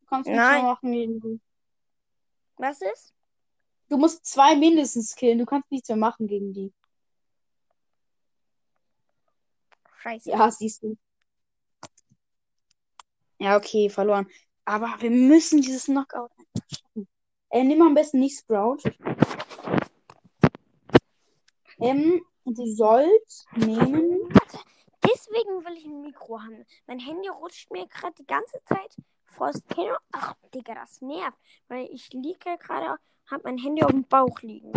[0.00, 1.42] Du kannst nichts mehr machen gegen.
[2.56, 3.12] Was ist?
[3.90, 5.38] Du musst zwei mindestens killen.
[5.38, 6.72] Du kannst nichts mehr machen gegen die.
[9.98, 10.30] Scheiße.
[10.30, 10.96] Ja, siehst du.
[13.38, 14.28] Ja, okay, verloren.
[14.64, 17.08] Aber wir müssen dieses Knockout einfach schaffen.
[17.50, 18.78] Äh, nimm am besten nicht Sprout.
[21.80, 24.20] Ähm, du sollst nehmen.
[25.02, 26.64] Deswegen will ich ein Mikro haben.
[26.86, 28.96] Mein Handy rutscht mir gerade die ganze Zeit
[29.30, 29.94] vor das Kino.
[30.12, 31.38] Ach, Digga, das nervt.
[31.68, 32.96] Weil ich liege gerade,
[33.30, 34.72] hab mein Handy auf dem Bauch liegen.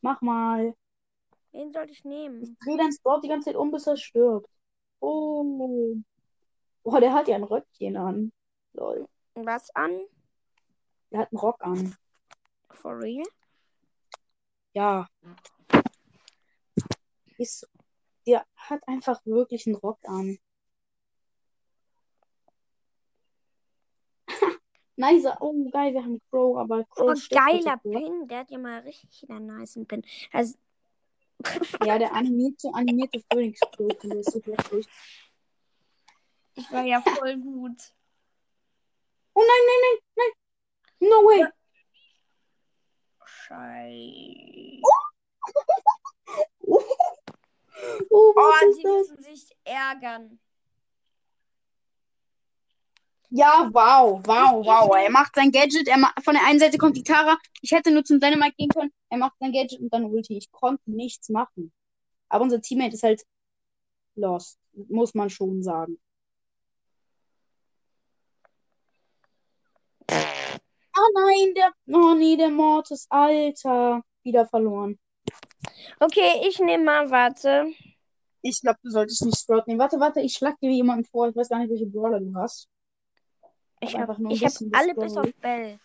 [0.00, 0.74] Mach mal.
[1.52, 2.56] Wen soll ich nehmen?
[2.60, 4.48] Dreh dein Sprout die ganze Zeit um, bis er stirbt.
[5.00, 5.96] Oh.
[6.82, 8.32] Boah, der hat ja ein Röckchen an.
[8.72, 9.08] Lol.
[9.34, 10.00] Was an?
[11.10, 11.96] Der hat einen Rock an.
[12.70, 13.26] For real?
[14.74, 15.08] Ja.
[17.38, 17.68] Ist,
[18.26, 20.38] der hat einfach wirklich einen Rock an.
[24.96, 25.24] Nice.
[25.40, 27.76] Oh, geil, wir haben Crow, aber Crow Oh, geiler?
[27.78, 28.26] Pin.
[28.28, 30.02] Der hat ja mal richtig einen nice Pin.
[30.32, 30.56] Also,
[31.84, 34.86] Ja, der animierte, animierte Phoenix Crow, der ist super lustig.
[36.54, 37.92] ich war ja voll gut.
[39.34, 41.10] Oh nein, nein, nein, nein.
[41.10, 41.46] No way.
[43.24, 44.82] Scheiße.
[46.68, 46.82] Oh,
[48.10, 50.40] Oh, was ist die müssen sich ärgern.
[53.30, 54.96] Ja, wow, wow, wow.
[54.96, 55.88] Er macht sein Gadget.
[55.88, 57.36] Er ma von der einen Seite kommt die Tara.
[57.60, 58.92] Ich hätte nur zum Dynamite gehen können.
[59.10, 60.36] Er macht sein Gadget und dann Ulti.
[60.38, 61.72] Ich konnte nichts machen.
[62.28, 63.22] Aber unser Teammate ist halt
[64.14, 64.58] lost.
[64.88, 65.98] Muss man schon sagen.
[70.08, 71.72] Oh nein, der.
[71.88, 74.02] Oh nee, der Mortis, Alter.
[74.22, 74.98] Wieder verloren.
[76.00, 77.72] Okay, ich nehme mal, warte.
[78.42, 79.80] Ich glaube, du solltest nicht Sprout nehmen.
[79.80, 81.28] Warte, warte, ich schlag dir jemanden vor.
[81.28, 82.68] Ich weiß gar nicht, welche Brawler du hast.
[83.80, 85.78] Ich habe ich hab alle bis auf Bell.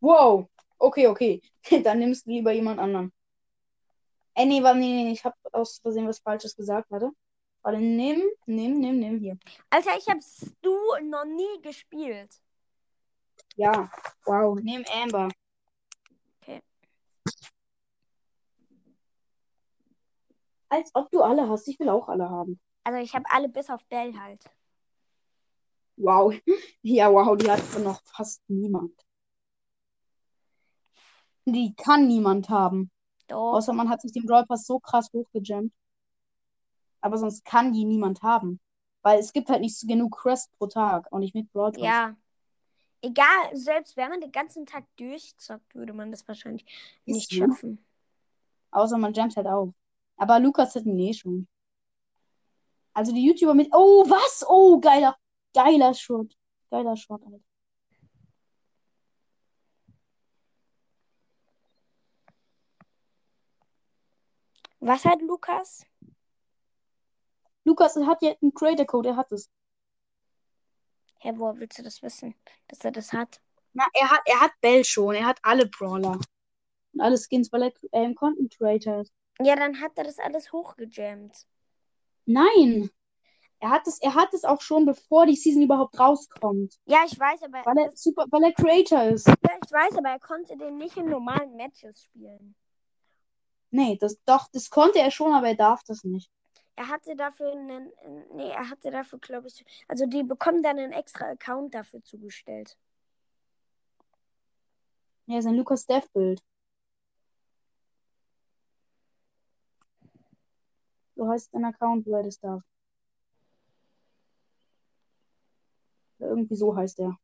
[0.00, 0.48] Wow.
[0.78, 1.42] Okay, okay.
[1.84, 3.12] Dann nimmst du lieber jemand anderen.
[4.34, 6.90] Äh, nee, warte, nee, nee, ich habe aus Versehen was Falsches gesagt.
[6.90, 7.10] Warte.
[7.62, 9.38] Warte, nimm, nimm, nimm, nimm hier.
[9.68, 12.40] Alter, ich habe Stu noch nie gespielt.
[13.56, 13.90] Ja.
[14.24, 14.58] Wow.
[14.62, 15.28] Nimm Amber.
[16.40, 16.62] Okay.
[20.70, 21.68] Als ob du alle hast.
[21.68, 22.58] Ich will auch alle haben.
[22.84, 24.42] Also ich habe alle bis auf Bell halt.
[26.00, 26.34] Wow.
[26.82, 28.92] Ja, wow, die hat noch fast niemand.
[31.44, 32.90] Die kann niemand haben.
[33.28, 33.54] Doch.
[33.54, 35.72] Außer man hat sich den Brawl Pass so krass hochgejammt.
[37.02, 38.60] Aber sonst kann die niemand haben.
[39.02, 41.10] Weil es gibt halt nicht so genug Quest pro Tag.
[41.12, 41.82] Auch nicht mit Brawl Pass.
[41.82, 42.16] Ja.
[43.02, 46.64] Egal, selbst wenn man den ganzen Tag durchzockt, würde man das wahrscheinlich
[47.06, 47.36] Ist nicht so.
[47.36, 47.84] schaffen.
[48.70, 49.70] Außer man jammt halt auf.
[50.16, 51.48] Aber Lukas hat ihn eh schon.
[52.92, 53.68] Also die YouTuber mit.
[53.72, 54.44] Oh, was?
[54.46, 55.16] Oh, geiler.
[55.54, 56.36] Geiler Shot.
[56.70, 57.40] Geiler Shot, Alter.
[64.80, 65.84] Was hat Lukas?
[67.64, 69.50] Lukas hat ja einen Creator Code, er hat es.
[71.18, 72.34] Hä, woher willst du das wissen,
[72.68, 73.42] dass er das hat?
[73.74, 75.14] Na, er hat, er hat Bell schon.
[75.14, 76.18] Er hat alle Brawler.
[76.92, 79.12] Und alle Skins, weil er ähm, Content Creator ist.
[79.38, 81.46] Ja, dann hat er das alles hochgejammt.
[82.24, 82.90] Nein.
[83.62, 86.80] Er hat es, er hat es auch schon, bevor die Season überhaupt rauskommt.
[86.86, 89.28] Ja, ich weiß, aber Weil er super, weil er Creator ist.
[89.28, 92.54] ja, ich weiß, aber er konnte den nicht in normalen Matches spielen.
[93.70, 96.30] Nee, das doch, das konnte er schon, aber er darf das nicht.
[96.74, 97.92] Er hatte dafür einen,
[98.32, 102.78] nee, er hatte dafür, glaube ich, also die bekommen dann einen extra Account dafür zugestellt.
[105.26, 106.42] Ja, sein Lukas Death-Bild.
[111.14, 112.62] So heißt ein Account, wo er das darf.
[116.30, 117.18] Irgendwie so heißt er.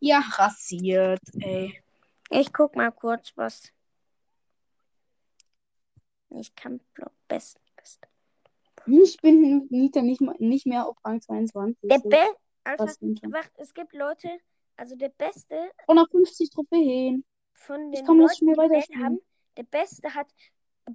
[0.00, 1.82] Ja, rasiert, ey.
[2.30, 3.72] Ich guck mal kurz, was.
[6.30, 8.06] Ich kann Block best, best.
[8.86, 11.88] Ich bin Nita nicht, nicht mehr auf Rang 22.
[11.88, 12.24] Der Be
[12.64, 13.32] Alter, hinter.
[13.32, 14.28] wach, es gibt Leute,
[14.76, 17.24] also der Beste 150 Trophäen.
[17.54, 19.04] von Ich den komm, lass Leuten, mir die Bell weiterspielen.
[19.04, 19.20] haben,
[19.56, 20.28] der Beste hat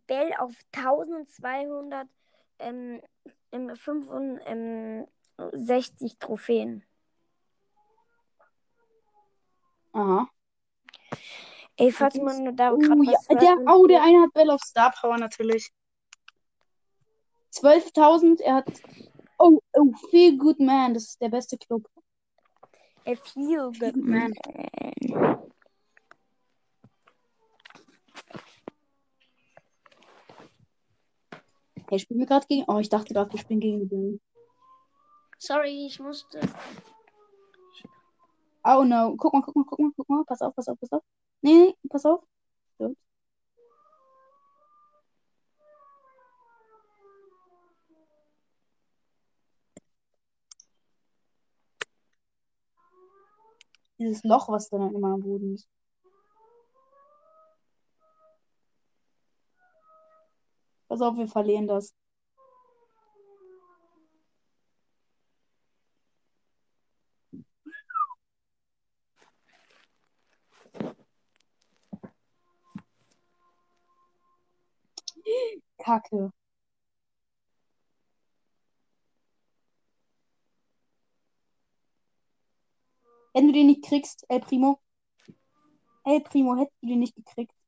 [0.07, 2.07] Bell auf 1200
[2.59, 3.01] ähm,
[3.53, 6.83] ähm, 65 Trophäen.
[9.93, 10.27] Aha.
[11.77, 14.61] Ey, falls man da Oh, gerade ja, hört, der, oh, der eine hat Bell of
[14.61, 15.71] Star Power natürlich.
[17.53, 18.81] 12.000, er hat.
[19.37, 21.87] Oh, oh, Feel Good Man, das ist der beste Club.
[23.05, 24.33] A feel good Man.
[24.43, 25.52] man.
[31.89, 32.65] Hey, spielen wir gerade gegen.
[32.67, 34.21] Oh, ich dachte gerade, wir spielen gegen den.
[35.37, 36.39] Sorry, ich musste.
[38.63, 39.15] Oh no.
[39.17, 40.23] Guck mal, guck mal, guck mal, guck mal.
[40.25, 41.03] Pass auf, pass auf, pass auf.
[41.41, 42.23] Nee, nee, pass auf.
[42.79, 42.95] So.
[53.99, 55.67] Dieses Loch, was da dann immer am Boden ist.
[60.93, 61.95] Pass auf, wir verlieren das.
[75.79, 76.31] Kacke.
[83.33, 84.79] Wenn du den nicht kriegst, El Primo.
[86.05, 87.62] El Primo, hättest du den nicht gekriegt.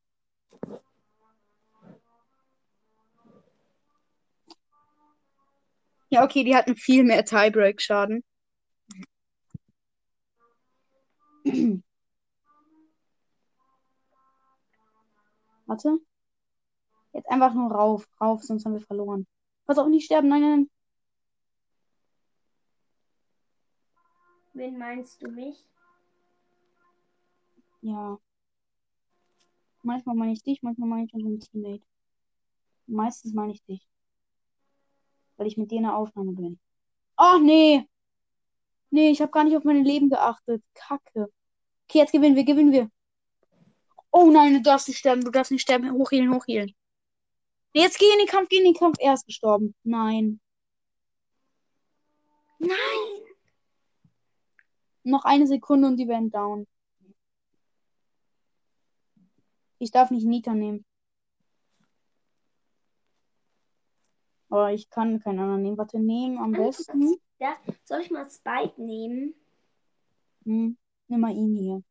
[6.16, 8.24] Ja, okay, die hatten viel mehr Tiebreak-Schaden.
[15.66, 16.00] Warte.
[17.12, 19.28] Jetzt einfach nur rauf, rauf, sonst haben wir verloren.
[19.66, 20.30] Pass auf, nicht sterben.
[20.30, 20.70] Nein, nein, nein.
[24.54, 25.66] Wen meinst du mich?
[27.82, 28.18] Ja.
[29.84, 31.84] Manchmal meine ich dich, manchmal meine ich unseren Teammate.
[32.88, 33.86] Meistens meine ich dich.
[35.38, 36.60] Weil ich mit dir in der Aufnahme bin.
[37.18, 37.88] Oh, nee.
[38.90, 40.64] Nee, ich habe gar nicht auf meine Leben geachtet.
[40.74, 41.32] Kacke.
[41.88, 42.90] Okay, jetzt gewinnen wir, gewinnen wir.
[44.12, 45.92] Oh nein, du darfst nicht sterben, du darfst nicht sterben.
[45.92, 46.74] Hochhielen, hochhielen.
[47.74, 48.98] Nee, jetzt geh in den Kampf, geh in den Kampf.
[49.00, 49.76] Er ist gestorben.
[49.84, 50.40] Nein.
[52.60, 52.78] Nein!
[55.04, 56.66] Noch eine Sekunde und die werden down.
[59.80, 60.86] Ich darf nicht Nita nehmen.
[64.56, 65.78] Aber ich kann keinen anderen nehmen.
[65.78, 67.18] Warte, nehmen am besten.
[67.40, 69.36] Ja, soll ich mal Spike nehmen?
[70.46, 70.78] Hm,
[71.10, 71.84] nimm mal ihn hier.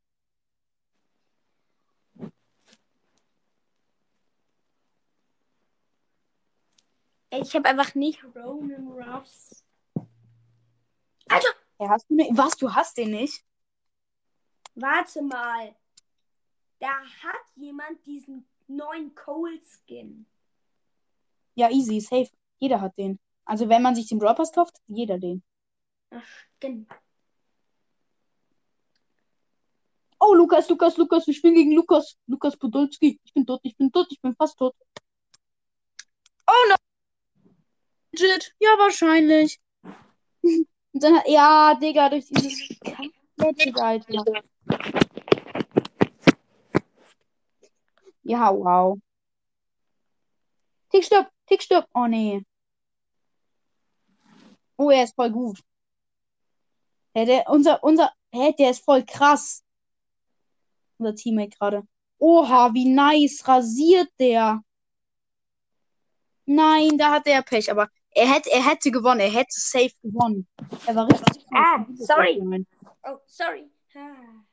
[7.29, 9.63] Ich habe einfach nicht Roman Ruffs.
[11.29, 11.49] Alter,
[11.79, 12.35] Ja, hast du den?
[12.35, 12.57] Was?
[12.57, 13.45] Du hast den nicht?
[14.75, 15.77] warte mal.
[16.79, 20.25] Da hat jemand diesen neuen Cole Skin.
[21.57, 22.31] Ja, easy, safe.
[22.59, 23.19] Jeder hat den.
[23.45, 25.43] Also wenn man sich den Brawl Pass kauft, jeder den.
[26.11, 26.23] Ach,
[26.57, 26.89] stimmt.
[30.21, 32.17] Oh, Lukas, Lukas, Lukas, wir spielen gegen Lukas.
[32.27, 33.21] Lukas Podolski.
[33.25, 34.75] Ich bin tot, ich bin tot, ich bin fast tot.
[36.47, 36.77] Oh no!
[38.13, 38.55] Legit.
[38.59, 39.61] Ja, wahrscheinlich.
[40.43, 42.69] Und dann, hat- ja, Digga, durch dieses
[43.37, 44.25] Gadget, Alter.
[48.23, 48.99] Ja, wow.
[50.91, 51.89] Tick, stopp, Tick, stopp.
[51.95, 52.45] Oh, nee.
[54.77, 55.61] Oh, er ist voll gut.
[57.15, 59.63] Hä, der, unser, unser, hä, der ist voll krass.
[60.99, 61.87] Unser Teammate gerade.
[62.19, 64.63] Oha, wie nice rasiert der.
[66.47, 69.21] Nein, da hat er Pech, aber er hätte, er hätte gewonnen.
[69.21, 70.47] Er hätte safe gewonnen.
[70.87, 71.45] Er war richtig.
[71.53, 72.67] Ah, sorry.
[73.03, 73.71] Oh, sorry.
[73.95, 74.45] Ah.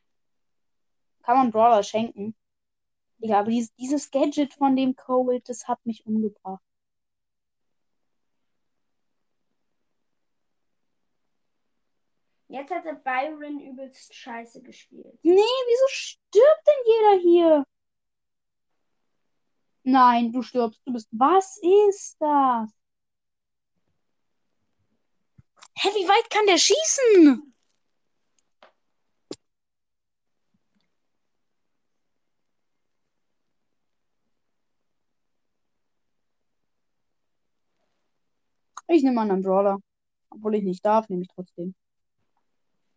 [1.23, 2.35] Kann man Brawler schenken.
[3.19, 6.63] Ja, aber dieses, dieses Gadget von dem Cold, das hat mich umgebracht.
[12.51, 15.17] Jetzt hat der Byron übelst scheiße gespielt.
[15.23, 17.65] Nee, wieso stirbt denn jeder hier?
[19.83, 20.81] Nein, du stirbst.
[20.85, 21.07] Du bist.
[21.11, 22.69] Was ist das?
[25.77, 27.53] Hä, wie weit kann der schießen?
[38.89, 39.79] Ich nehme einen Brawler.
[40.29, 41.75] Obwohl ich nicht darf, nehme ich trotzdem.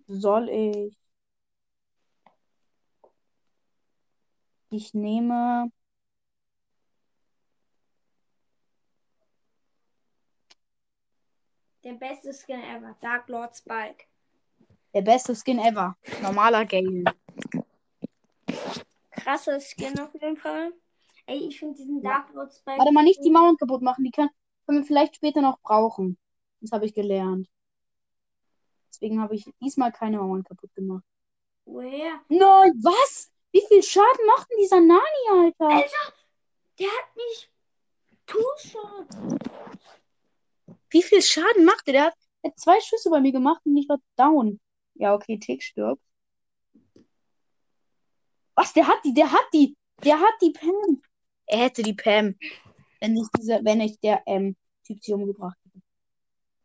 [0.06, 0.96] Soll ich?
[4.70, 5.70] Ich nehme.
[11.84, 12.96] Der beste Skin ever.
[13.00, 14.06] Dark Lord Spike.
[14.94, 15.96] Der beste Skin ever.
[16.22, 17.04] Normaler Gale.
[19.10, 20.72] Krasser Skin auf jeden Fall.
[21.26, 22.78] Ey, ich finde diesen Dark Lord Spike.
[22.78, 24.04] Warte mal, nicht die Mauern kaputt machen.
[24.04, 24.30] Die können,
[24.66, 26.18] können wir vielleicht später noch brauchen.
[26.60, 27.48] Das habe ich gelernt.
[28.94, 31.02] Deswegen habe ich diesmal keine Mauern kaputt gemacht.
[31.64, 32.20] Woher?
[32.28, 33.28] Nein, was?
[33.50, 35.00] Wie viel Schaden macht denn dieser Nani,
[35.32, 35.68] Alter?
[35.68, 36.12] Alter,
[36.78, 37.50] der hat mich
[38.26, 38.78] Tusche.
[40.90, 41.92] Wie viel Schaden macht der?
[41.92, 42.14] Der hat,
[42.44, 44.60] der hat zwei Schüsse bei mir gemacht und ich war down.
[44.94, 46.00] Ja, okay, Tick stirbt.
[48.54, 48.72] Was?
[48.74, 51.02] Der hat die, der hat die, der hat die Pam.
[51.46, 52.36] Er hätte die Pam,
[53.00, 55.82] wenn nicht dieser, wenn nicht der ähm, Typ sie umgebracht hätte.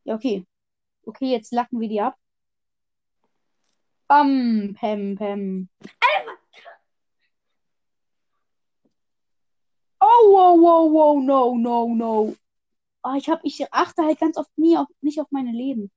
[0.04, 0.46] Ja, okay.
[1.10, 2.16] Okay, jetzt lacken wir die ab.
[4.08, 5.68] Bam, Pam, Pam.
[10.00, 12.36] Oh, wow, wow, wow, no, no, no.
[13.04, 15.92] Oh, ich hab, ich achte halt ganz oft nie auf, nicht auf meine Leben.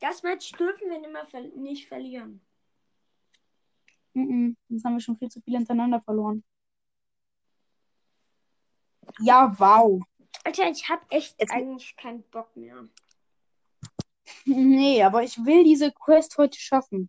[0.00, 2.40] Das Match dürfen wir nicht, mehr ver nicht verlieren.
[4.14, 4.56] Mhm.
[4.68, 6.42] Jetzt haben wir schon viel zu viel hintereinander verloren.
[9.20, 10.02] Ja, wow.
[10.44, 12.88] Alter, ich hab echt Jetzt- eigentlich keinen Bock mehr.
[14.44, 17.08] Nee, aber ich will diese Quest heute schaffen.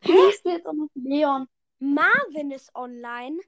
[0.00, 1.46] Ich will jetzt auch noch Leon.
[1.78, 3.38] Marvin ist online.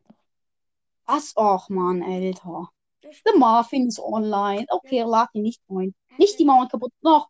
[1.07, 1.37] Was?
[1.37, 2.71] Och, Mann, Alter.
[3.03, 4.67] Der Der Marvin ist online.
[4.69, 5.95] Okay, lag ihn nicht rein.
[6.19, 6.93] Nicht die Mauern kaputt.
[7.03, 7.29] Noch.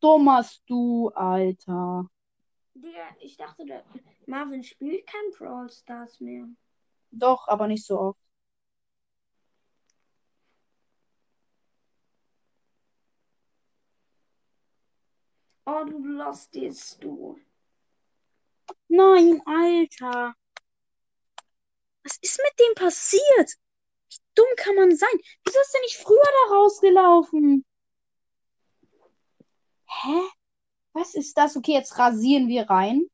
[0.00, 2.06] Thomas, du, Alter.
[2.74, 3.84] Digga, ich dachte, der
[4.26, 6.46] Marvin spielt kein Brawl Stars mehr.
[7.10, 8.20] Doch, aber nicht so oft.
[15.70, 17.38] Oh, du lostest du.
[18.88, 20.34] Nein, Alter.
[22.02, 23.50] Was ist mit dem passiert?
[24.08, 25.10] Wie dumm kann man sein?
[25.44, 27.66] Wieso ist er nicht früher da rausgelaufen?
[29.86, 30.22] Hä?
[30.94, 31.54] Was ist das?
[31.56, 33.10] Okay, jetzt rasieren wir rein.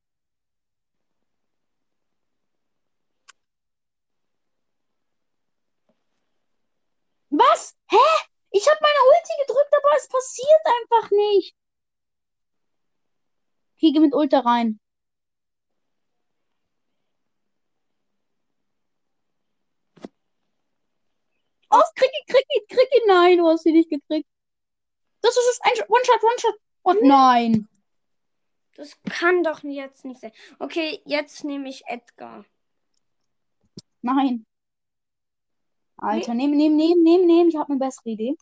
[7.30, 7.74] Was?
[7.90, 7.96] Hä?
[8.50, 11.56] Ich habe meine Ulti gedrückt, aber es passiert einfach nicht.
[13.84, 14.80] Okay, geh mit Ulti rein.
[21.70, 23.06] Oh, krieg ihn, krieg ihn, krieg ihn.
[23.08, 24.26] Nein, du hast sie nicht gekriegt.
[25.20, 25.60] Das ist es.
[25.60, 26.54] Ein One-Shot, One-Shot.
[26.82, 27.68] Und nein.
[28.76, 30.32] Das kann doch jetzt nicht sein.
[30.58, 32.46] Okay, jetzt nehme ich Edgar.
[34.00, 34.46] Nein.
[35.98, 37.48] Alter, nehm, nehm, nehm, nehm, nehm.
[37.48, 38.34] Ich habe eine bessere Idee.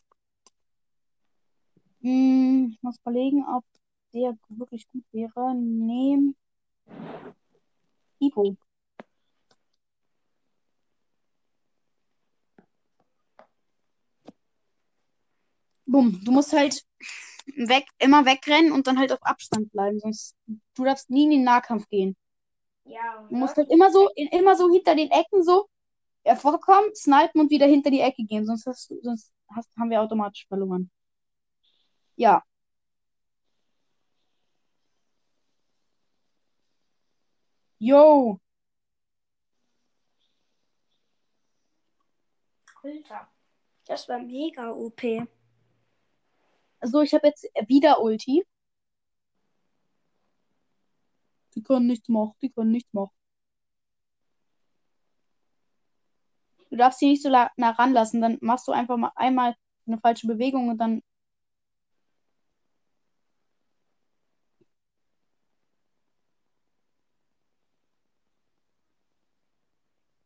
[1.99, 3.65] Hm, ich muss überlegen, ob
[4.13, 5.55] der wirklich gut wäre.
[5.55, 6.35] Nehm.
[8.19, 8.55] Ivo.
[15.85, 16.21] Bumm.
[16.23, 16.83] Du musst halt
[17.55, 20.35] weg, immer wegrennen und dann halt auf Abstand bleiben, sonst
[20.75, 22.15] du darfst nie in den Nahkampf gehen.
[22.85, 25.67] Ja, Du musst halt immer so, immer so hinter den Ecken so
[26.23, 30.47] hervorkommen, snipen und wieder hinter die Ecke gehen, sonst hast sonst hast, haben wir automatisch
[30.47, 30.89] verloren.
[32.15, 32.43] Ja.
[37.83, 38.39] Yo.
[42.81, 43.27] Alter.
[43.85, 45.27] Das war mega OP.
[46.81, 48.45] So, ich habe jetzt wieder Ulti.
[51.55, 53.11] Die können nichts machen, die können nichts machen.
[56.69, 59.55] Du darfst sie nicht so nah ranlassen, dann machst du einfach mal einmal
[59.87, 61.01] eine falsche Bewegung und dann.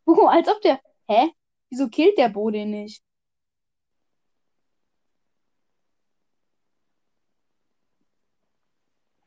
[0.08, 0.80] Oh, als ob der.
[1.10, 1.32] Hä?
[1.70, 3.04] Wieso killt der Bo den nicht?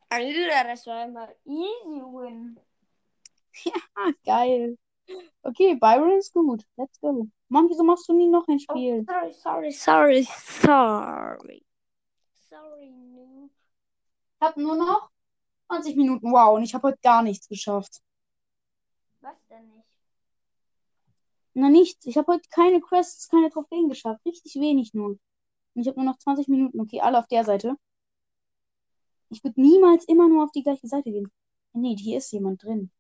[0.09, 2.59] Alter, das war immer easy win.
[3.97, 4.79] Ah, geil.
[5.43, 6.65] Okay, Byron ist gut.
[6.77, 7.27] Let's go.
[7.49, 9.05] Mann, wieso machst du nie noch ein Oh, Spiel?
[9.07, 11.63] sorry, sorry, sorry, sorry.
[12.49, 13.51] Sorry, Noob.
[14.37, 15.11] Ich habe nur noch
[15.67, 16.33] 20 Minuten.
[16.33, 18.01] Wow, und ich habe heute gar nichts geschafft.
[19.21, 19.80] Was denn nicht?
[21.55, 22.07] Na, nichts.
[22.07, 24.25] Ich habe heute keine Quests, keine Trophäen geschafft.
[24.25, 25.11] Richtig wenig nur.
[25.11, 25.21] Und
[25.75, 26.81] ich habe nur noch 20 Minuten.
[26.81, 27.77] Okay, alle auf der Seite.
[29.31, 31.31] Ich würde niemals immer nur auf die gleiche Seite gehen.
[31.73, 32.91] Nee, hier ist jemand drin.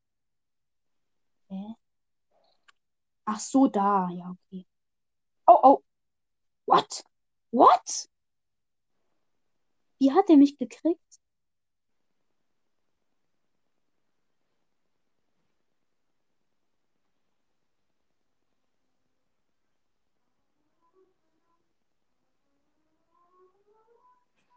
[1.48, 1.74] Hä?
[3.24, 4.08] Ach so, da.
[4.10, 4.66] Ja, okay.
[5.46, 5.82] Oh, oh.
[6.66, 7.04] What?
[7.52, 8.08] What?
[9.98, 11.09] Wie hat er mich gekriegt?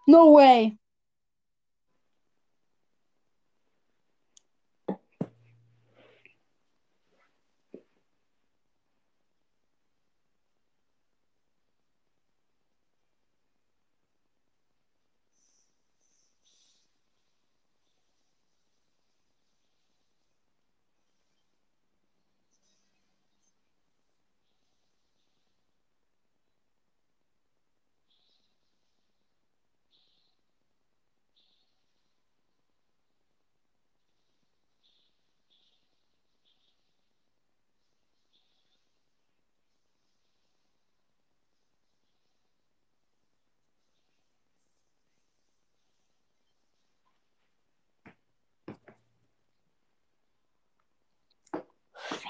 [0.07, 0.77] No way.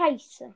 [0.04, 0.54] Scheiße.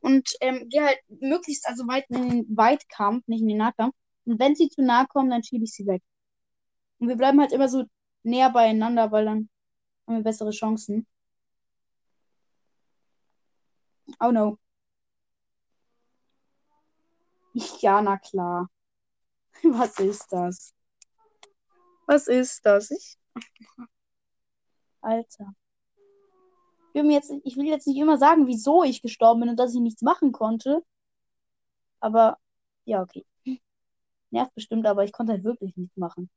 [0.00, 3.94] und ähm, gehe halt möglichst also weit in den Weitkampf, nicht in den Nahkampf.
[4.24, 6.02] Und wenn sie zu nah kommen, dann schiebe ich sie weg.
[6.98, 7.84] Und wir bleiben halt immer so
[8.22, 9.50] näher beieinander, weil dann
[10.06, 11.06] haben wir bessere Chancen.
[14.20, 14.58] Oh no.
[17.80, 18.68] Ja, na klar.
[19.62, 20.74] Was ist das?
[22.08, 22.90] Was ist das?
[22.90, 23.18] Ich...
[25.02, 25.54] Alter.
[26.94, 29.74] Ich will, jetzt, ich will jetzt nicht immer sagen, wieso ich gestorben bin und dass
[29.74, 30.82] ich nichts machen konnte.
[32.00, 32.38] Aber,
[32.86, 33.26] ja, okay.
[34.30, 36.30] Nervt bestimmt, aber ich konnte halt wirklich nichts machen.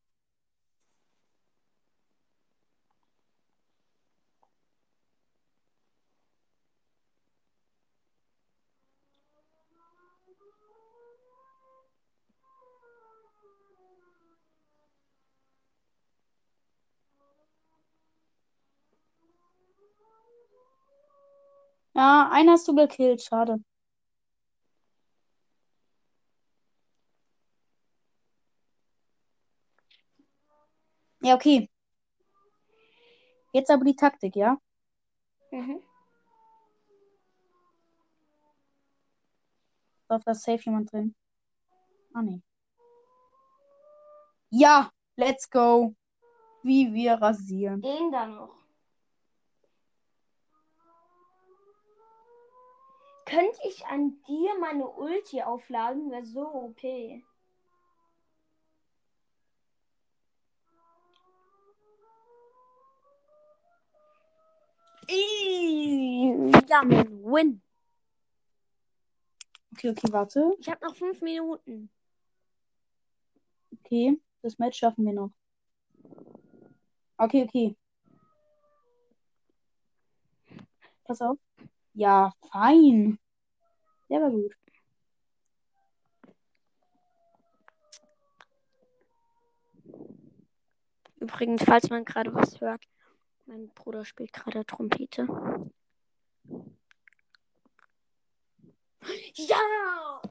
[22.02, 23.58] Ja, einen hast du gekillt, schade.
[31.22, 31.70] Ja, okay.
[33.54, 34.58] Jetzt aber die Taktik, ja?
[35.52, 35.80] Mhm.
[40.08, 41.14] Auf das Safe jemand drin?
[42.16, 42.42] Ah, nee.
[44.50, 45.94] Ja, let's go.
[46.64, 47.80] Wie wir rasieren.
[47.84, 48.61] Den da noch.
[53.32, 56.12] Könnte ich an dir meine Ulti aufladen?
[56.12, 56.84] Wäre so OP.
[65.08, 67.62] Ih, Ja, win.
[69.72, 70.54] Okay, okay, warte.
[70.60, 71.90] Ich habe noch fünf Minuten.
[73.80, 75.32] Okay, das Match schaffen wir noch.
[77.18, 77.78] Okay, okay.
[81.06, 81.38] Pass auf.
[81.94, 83.21] Ja, fein.
[84.12, 84.54] Der war gut.
[91.16, 92.84] Übrigens, falls man gerade was hört,
[93.46, 95.28] mein Bruder spielt gerade Trompete.
[99.36, 100.22] Ja!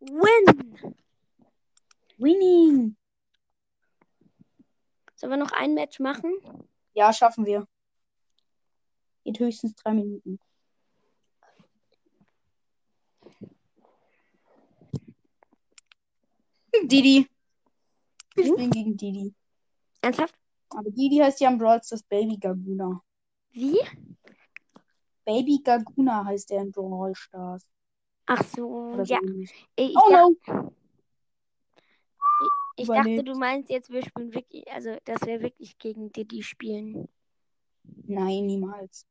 [0.00, 0.96] Win!
[2.16, 2.96] Winning.
[5.14, 6.32] Sollen wir noch ein Match machen?
[6.94, 7.68] Ja, schaffen wir.
[9.24, 10.40] Geht höchstens drei Minuten.
[16.84, 17.28] Didi.
[18.34, 18.52] Wir Hm?
[18.52, 19.34] spielen gegen Didi.
[20.02, 20.34] Ernsthaft?
[20.70, 23.02] Aber Didi heißt ja im Brawl das Baby Gaguna.
[23.52, 23.78] Wie?
[25.24, 27.66] Baby Gaguna heißt der in Brawl Stars.
[28.26, 29.20] Ach so, Oder so ja.
[29.22, 29.50] ähnlich.
[29.76, 30.36] Ich, ich, Oh no.
[32.76, 33.28] ich dachte, überlebt.
[33.28, 37.08] du meinst jetzt, wir spielen wirklich, also, dass wir wirklich gegen Diddy spielen.
[38.04, 39.06] Nein, niemals.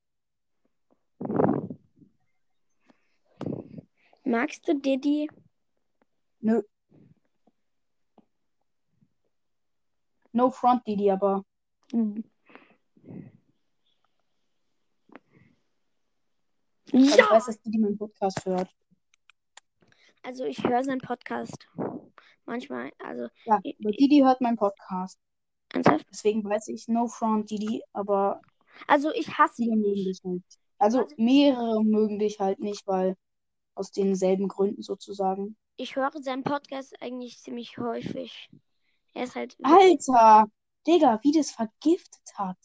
[4.23, 5.29] Magst du Diddy?
[6.41, 6.61] Nö.
[10.35, 11.45] No front Didi, aber
[11.91, 12.23] Hm.
[16.91, 17.29] aber ich Ja!
[17.31, 18.69] weiß, dass Didi meinen Podcast hört.
[20.23, 21.67] Also, ich höre seinen Podcast.
[22.45, 25.19] Manchmal, also, Ja, aber Didi hört meinen Podcast.
[25.73, 26.05] ernsthaft?
[26.11, 28.41] Deswegen weiß ich No front Didi, aber
[28.87, 30.05] Also, ich hasse ihn mögen nicht.
[30.07, 30.43] dich halt.
[30.79, 33.15] Also Also- mehrere mögen dich halt nicht, weil
[33.75, 35.55] aus denselben Gründen sozusagen.
[35.77, 38.49] Ich höre seinen Podcast eigentlich ziemlich häufig.
[39.15, 39.57] Er ist halt.
[39.63, 40.45] Alter!
[40.85, 42.57] Digga, wie das vergiftet hat.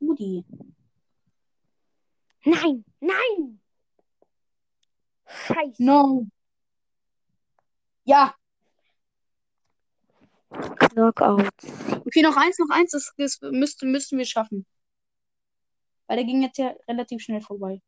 [0.00, 0.44] Rudi.
[2.44, 2.84] Nein!
[2.98, 3.60] Nein!
[5.26, 5.82] Scheiße.
[5.82, 6.26] No.
[8.04, 8.34] Ja,
[10.50, 11.66] Knockouts.
[12.06, 14.66] okay, noch eins, noch eins, das, das müsste, müssten wir schaffen.
[16.06, 17.80] Weil der ging jetzt ja relativ schnell vorbei.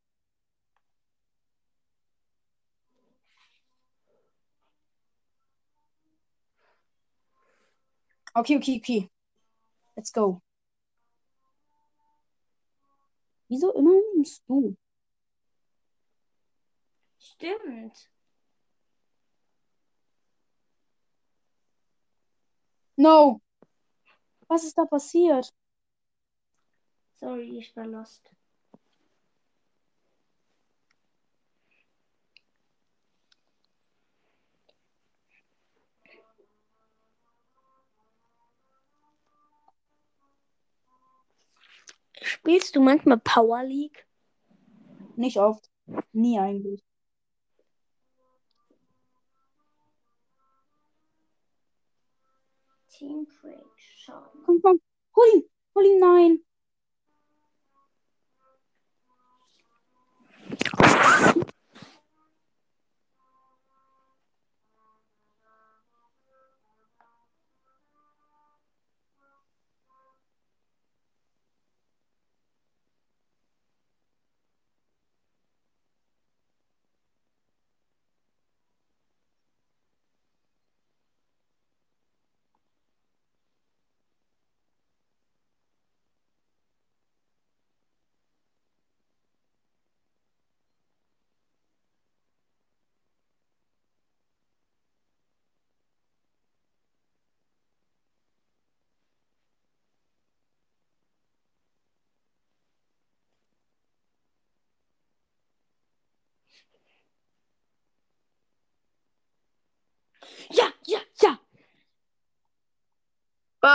[8.39, 9.11] Okay, okay, okay.
[9.97, 10.41] Let's go.
[13.49, 14.77] Wieso immer nimmst du?
[17.19, 18.09] Stimmt.
[22.97, 23.41] No.
[24.49, 25.53] Was ist da passiert?
[27.15, 28.31] Sorry, ich war lost.
[42.23, 44.07] Spielst du manchmal Power League?
[45.17, 45.71] Nicht oft.
[46.13, 46.85] Nie eigentlich.
[52.89, 54.39] Team Break, schade.
[54.45, 54.81] Komm, komm.
[55.15, 55.45] Hol ihn.
[55.75, 56.45] Hol ihn, nein.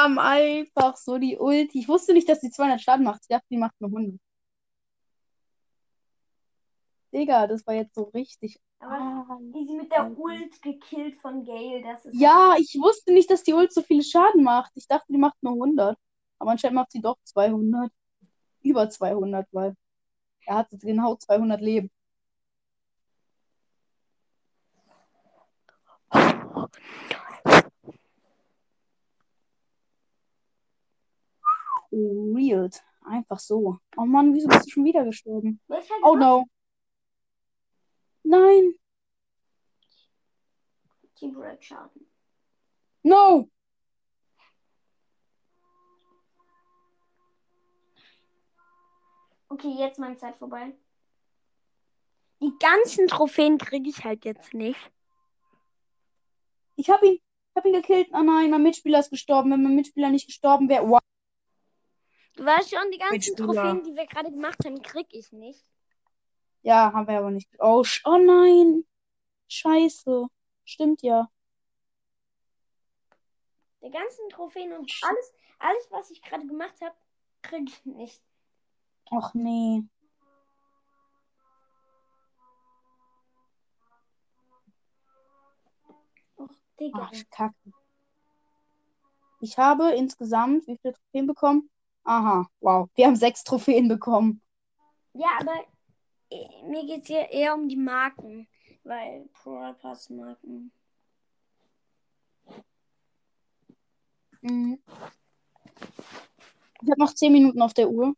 [0.03, 1.79] Haben einfach so die Ulti.
[1.79, 3.21] Ich wusste nicht, dass die 200 Schaden macht.
[3.23, 4.19] Ich dachte, die macht nur 100.
[7.13, 8.59] Digga, das war jetzt so richtig.
[8.79, 9.39] Aber Ah.
[9.55, 12.19] easy mit der Ult gekillt von Gale, das ist.
[12.19, 14.71] Ja, ich wusste nicht, dass die Ult so viele Schaden macht.
[14.75, 15.97] Ich dachte, die macht nur 100.
[16.39, 17.91] Aber anscheinend macht sie doch 200.
[18.61, 19.75] Über 200, weil
[20.45, 21.91] er hat jetzt genau 200 Leben.
[31.93, 32.83] Weird.
[33.05, 33.77] Einfach so.
[33.97, 35.59] Oh Mann, wieso bist du schon wieder gestorben?
[35.67, 36.47] Welcher Oh gemacht?
[38.23, 38.39] no.
[38.39, 38.73] Nein.
[41.15, 42.09] Team Red Schaden.
[43.03, 43.49] No.
[49.49, 50.73] Okay, jetzt meine Zeit vorbei.
[52.41, 54.79] Die ganzen Trophäen kriege ich halt jetzt nicht.
[56.75, 57.13] Ich hab ihn.
[57.15, 58.07] Ich hab ihn gekillt.
[58.13, 59.51] Oh nein, mein Mitspieler ist gestorben.
[59.51, 60.89] Wenn mein Mitspieler nicht gestorben wäre.
[60.89, 60.99] Wow.
[62.35, 63.35] Du weißt schon, die ganzen.
[63.35, 65.63] Trophäen, die wir gerade gemacht haben, krieg ich nicht.
[66.63, 67.49] Ja, haben wir aber nicht.
[67.59, 68.85] Oh, oh nein.
[69.47, 70.27] Scheiße.
[70.65, 71.29] Stimmt ja.
[73.81, 76.95] Die ganzen Trophäen und alles, alles, was ich gerade gemacht habe,
[77.41, 78.21] krieg ich nicht.
[79.11, 79.83] Ach nee.
[86.37, 86.49] Och,
[86.79, 87.11] Digga.
[87.13, 87.73] Ach, Kacke.
[89.41, 91.69] Ich habe insgesamt wie viele Trophäen bekommen?
[92.03, 92.89] Aha, wow.
[92.95, 94.41] Wir haben sechs Trophäen bekommen.
[95.13, 95.53] Ja, aber
[96.29, 98.47] äh, mir geht es hier eher um die Marken.
[98.83, 100.71] Weil Pro Pass Marken.
[104.41, 104.77] Mhm.
[106.81, 108.13] Ich habe noch zehn Minuten auf der Uhr.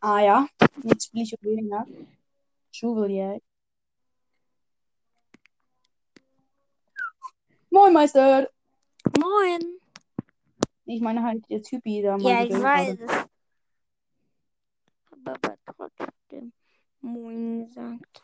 [0.00, 0.46] Ah ja,
[0.82, 1.86] jetzt spiele ich weniger.
[2.72, 3.40] Juwelier.
[7.70, 8.48] Moin Meister.
[9.18, 9.80] Moin.
[10.86, 12.16] Ich meine halt der Typi da.
[12.18, 13.04] Ja, ich weiß gerade.
[13.04, 13.10] es.
[15.10, 16.52] Hab aber trotzdem
[17.00, 18.22] Moin gesagt.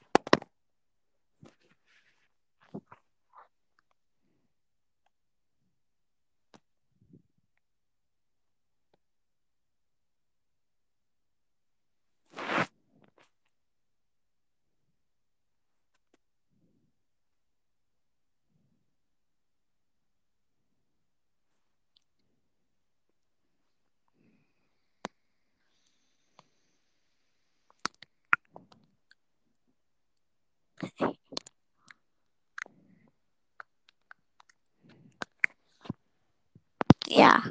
[37.21, 37.43] Ja.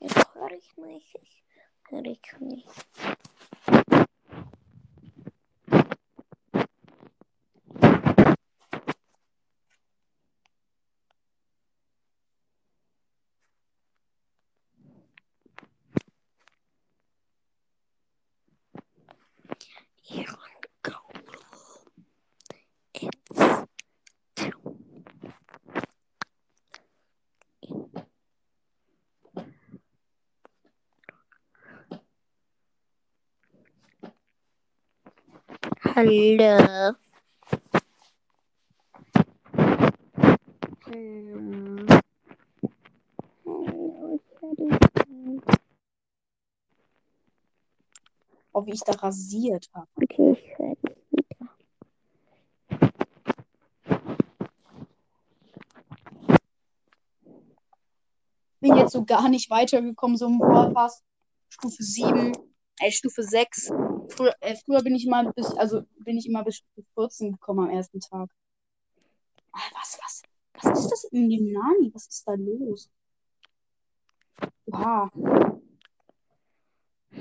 [0.00, 1.14] Jetzt höre ich mich.
[1.90, 2.64] Höre ich mich.
[40.86, 41.86] Hmm.
[43.44, 44.68] Hello, Teddy.
[48.52, 49.88] Oh, wie ich da rasiert habe.
[49.96, 51.50] Okay, ich höre dich wieder.
[58.60, 61.02] Bin jetzt so gar nicht weitergekommen, so im Vorpass.
[61.50, 62.32] Stufe 7,
[62.80, 63.70] äh, Stufe 6.
[64.08, 67.68] Früher, äh, früher bin ich mal bis, also bin ich immer bis Stufe 14 gekommen
[67.68, 68.30] am ersten Tag.
[69.52, 70.22] Ah, was, was,
[70.62, 71.90] was ist das in dem Nani?
[71.94, 72.90] Was ist da los?
[74.72, 75.10] Oha.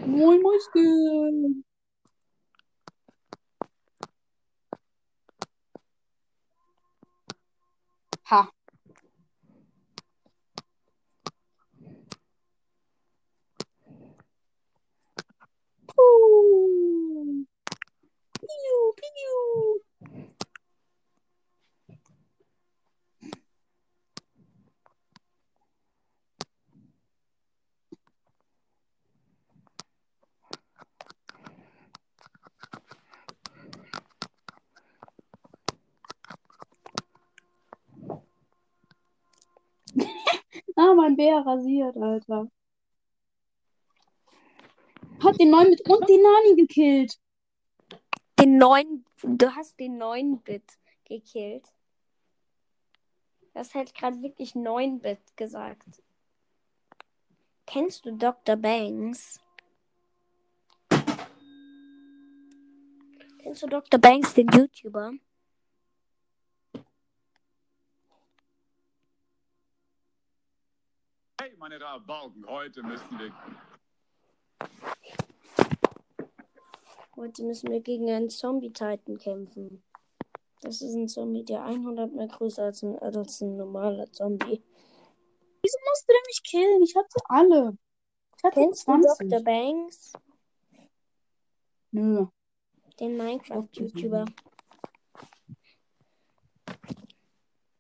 [0.05, 1.63] Moin, Mäuschen.
[8.25, 8.51] Ha.
[15.87, 17.45] Puh.
[19.03, 19.81] Piu.
[40.75, 42.47] Ah, mein Bär rasiert, Alter.
[45.23, 47.19] Hat den neuen mit und den Nani gekillt.
[48.39, 48.92] Den neuen
[49.25, 51.71] Du hast den 9-Bit gekillt.
[53.53, 56.03] Du hast halt gerade wirklich 9-Bit gesagt.
[57.65, 58.57] Kennst du Dr.
[58.57, 59.39] Banks?
[63.39, 63.99] Kennst du Dr.
[63.99, 65.13] Banks, den YouTuber?
[71.39, 73.33] Hey, meine Rabauken, heute müssen wir.
[77.15, 79.83] Heute müssen wir gegen einen Zombie-Titan kämpfen.
[80.61, 84.63] Das ist ein Zombie, der 100 mehr größer als ein, als ein normaler Zombie.
[85.61, 86.81] Wieso musst du denn mich killen?
[86.81, 87.77] Ich hatte alle.
[88.37, 89.29] Ich hatte Kennst du 20.
[89.29, 89.43] Dr.
[89.43, 90.13] Banks?
[91.91, 92.25] Nö.
[92.99, 94.25] Den Minecraft-YouTuber.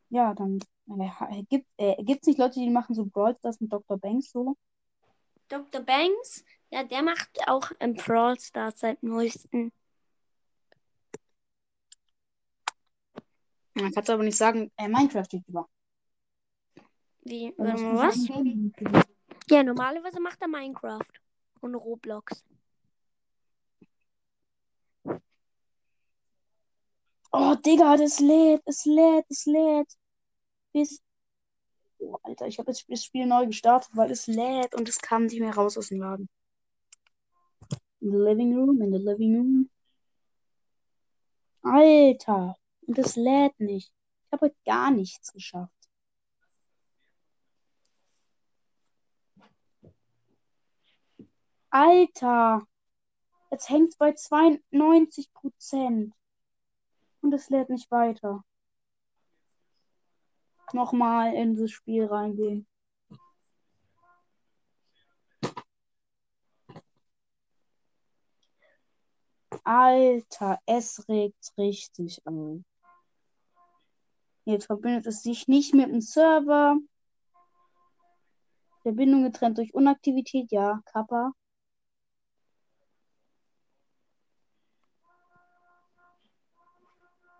[0.09, 1.65] Ja, dann äh, gibt
[2.05, 3.97] gibt's nicht Leute, die machen so Brawl Stars mit Dr.
[3.97, 4.55] Banks so?
[5.47, 5.81] Dr.
[5.81, 6.45] Banks?
[6.73, 9.71] Ja, der macht auch im Brawl Stars seit neuesten.
[13.75, 15.69] Man kannst aber nicht sagen, äh, Minecraft-YouTuber.
[17.25, 18.27] Wie, Also, was?
[18.27, 19.03] Gaming-YouTuber.
[19.51, 21.11] Ja, normalerweise macht er Minecraft
[21.61, 22.43] und Roblox.
[27.31, 29.93] Oh, Digga, das lädt, es lädt, es lädt.
[30.71, 31.03] Bis.
[31.99, 35.25] Oh, Alter, ich habe jetzt das Spiel neu gestartet, weil es lädt und es kam
[35.25, 36.27] nicht mehr raus aus dem Laden.
[38.03, 39.69] In the living room, in the living room.
[41.61, 43.93] Alter, und es lädt nicht.
[44.25, 45.71] Ich habe heute gar nichts geschafft.
[51.69, 52.67] Alter,
[53.51, 56.13] jetzt hängt es bei 92 Prozent.
[57.21, 58.43] Und es lädt nicht weiter.
[60.73, 62.67] Nochmal in das Spiel reingehen.
[69.63, 72.65] Alter, es regt richtig an.
[74.45, 76.77] Jetzt verbindet es sich nicht mit dem Server.
[78.81, 81.31] Verbindung getrennt durch Unaktivität, ja, Kappa.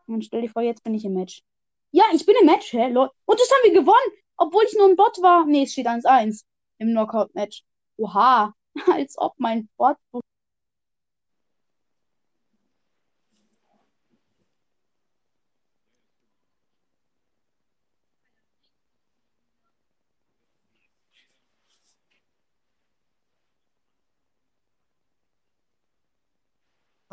[0.07, 1.43] Und stell dir vor, jetzt bin ich im Match.
[1.91, 2.87] Ja, ich bin im Match, hä?
[2.89, 3.09] Lol.
[3.25, 5.45] Und das haben wir gewonnen, obwohl ich nur ein Bot war.
[5.45, 6.43] Nee, es steht 1-1
[6.79, 7.63] im Knockout-Match.
[7.97, 8.53] Oha,
[8.91, 9.97] als ob mein Bot.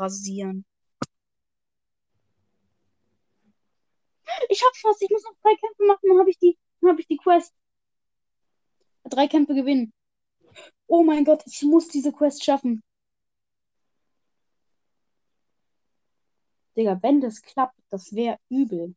[0.01, 0.65] Rasieren.
[4.49, 5.01] Ich hab's fast.
[5.01, 7.53] Ich muss noch drei Kämpfe machen, dann habe ich die, dann habe ich die Quest.
[9.03, 9.93] Drei Kämpfe gewinnen.
[10.87, 12.83] Oh mein Gott, ich muss diese Quest schaffen.
[16.75, 18.95] Digga, wenn das klappt, das wäre übel.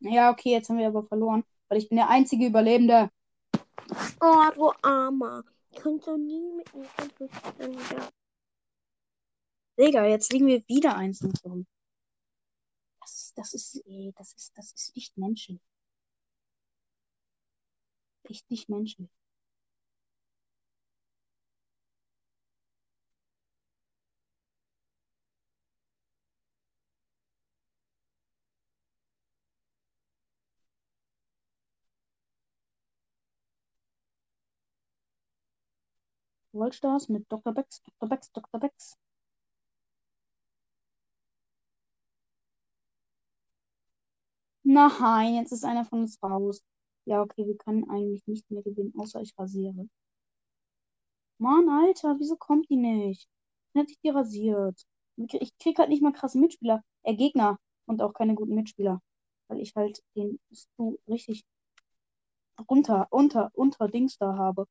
[0.00, 3.10] Ja, okay, jetzt haben wir aber verloren, weil ich bin der einzige Überlebende.
[4.20, 5.44] Oh, du Armer.
[5.76, 6.88] Kannst du nie mit mir
[7.58, 8.08] kämpfen.
[9.78, 11.64] Digga, jetzt liegen wir wieder eins und so.
[13.00, 15.60] Das, das ist, eh, das ist, das ist nicht menschlich.
[18.24, 19.10] Echt nicht menschlich.
[36.54, 37.52] Rollstars mit Dr.
[37.54, 38.08] Bex, Dr.
[38.08, 38.60] Bex, Dr.
[38.60, 38.96] Bex.
[44.62, 46.62] Nein, jetzt ist einer von uns raus.
[47.04, 49.88] Ja, okay, wir können eigentlich nicht mehr gewinnen, außer ich rasiere.
[51.38, 53.28] Mann, Alter, wieso kommt die nicht?
[53.72, 54.86] Dann hätte ich die rasiert.
[55.16, 59.00] Ich krieg halt nicht mal krasse Mitspieler, äh, Gegner und auch keine guten Mitspieler.
[59.48, 61.44] Weil ich halt den Stu richtig
[62.68, 64.66] runter, unter, unter Dings da habe.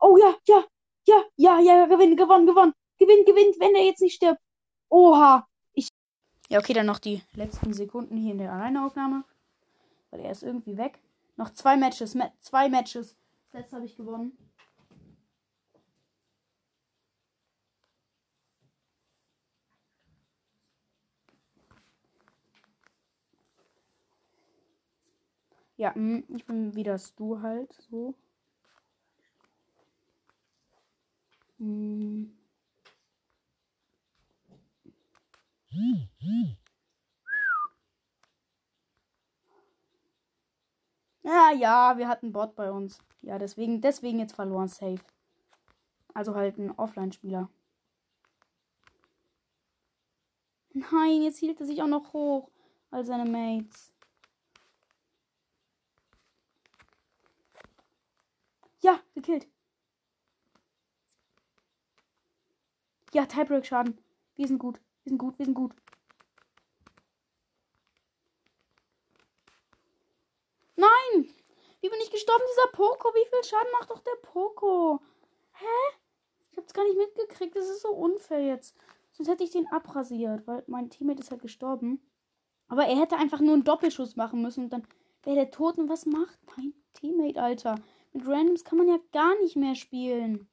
[0.00, 0.64] Oh ja, ja,
[1.06, 2.72] ja, ja, ja, gewinn, gewonnen, gewonnen.
[2.98, 4.40] Gewinn, gewinnt, wenn er jetzt nicht stirbt.
[4.88, 5.46] Oha.
[5.72, 5.88] Ich.
[6.48, 9.24] Ja, okay, dann noch die letzten Sekunden hier in der Alleinaufnahme.
[10.10, 11.00] Weil er ist irgendwie weg.
[11.36, 13.16] Noch zwei Matches, Ma zwei Matches.
[13.52, 14.36] Das habe ich gewonnen.
[25.76, 28.14] Ja, mm, ich bin wieder Stu halt, so.
[31.64, 32.30] Hm.
[41.22, 42.98] Ja, ja, wir hatten Bot bei uns.
[43.22, 45.00] Ja, deswegen, deswegen jetzt verloren safe.
[46.12, 47.48] Also halt ein Offline-Spieler.
[50.74, 52.50] Nein, jetzt hielt er sich auch noch hoch.
[52.90, 53.94] All seine Mates.
[58.82, 59.48] Ja, gekillt.
[63.14, 63.96] Ja, Tiebreak-Schaden.
[64.34, 64.80] Wir sind gut.
[65.04, 65.72] Wir sind gut, wir sind gut.
[70.74, 71.30] Nein!
[71.80, 73.14] Wie bin ich gestorben, dieser Poco?
[73.14, 75.00] Wie viel Schaden macht doch der Poco?
[75.52, 75.96] Hä?
[76.50, 77.54] Ich hab's gar nicht mitgekriegt.
[77.54, 78.76] Das ist so unfair jetzt.
[79.12, 82.02] Sonst hätte ich den abrasiert, weil mein Teammate ist halt gestorben.
[82.66, 84.88] Aber er hätte einfach nur einen Doppelschuss machen müssen und dann
[85.22, 85.78] wäre der tot.
[85.78, 87.76] Und was macht mein Teammate, Alter?
[88.12, 90.48] Mit Randoms kann man ja gar nicht mehr spielen.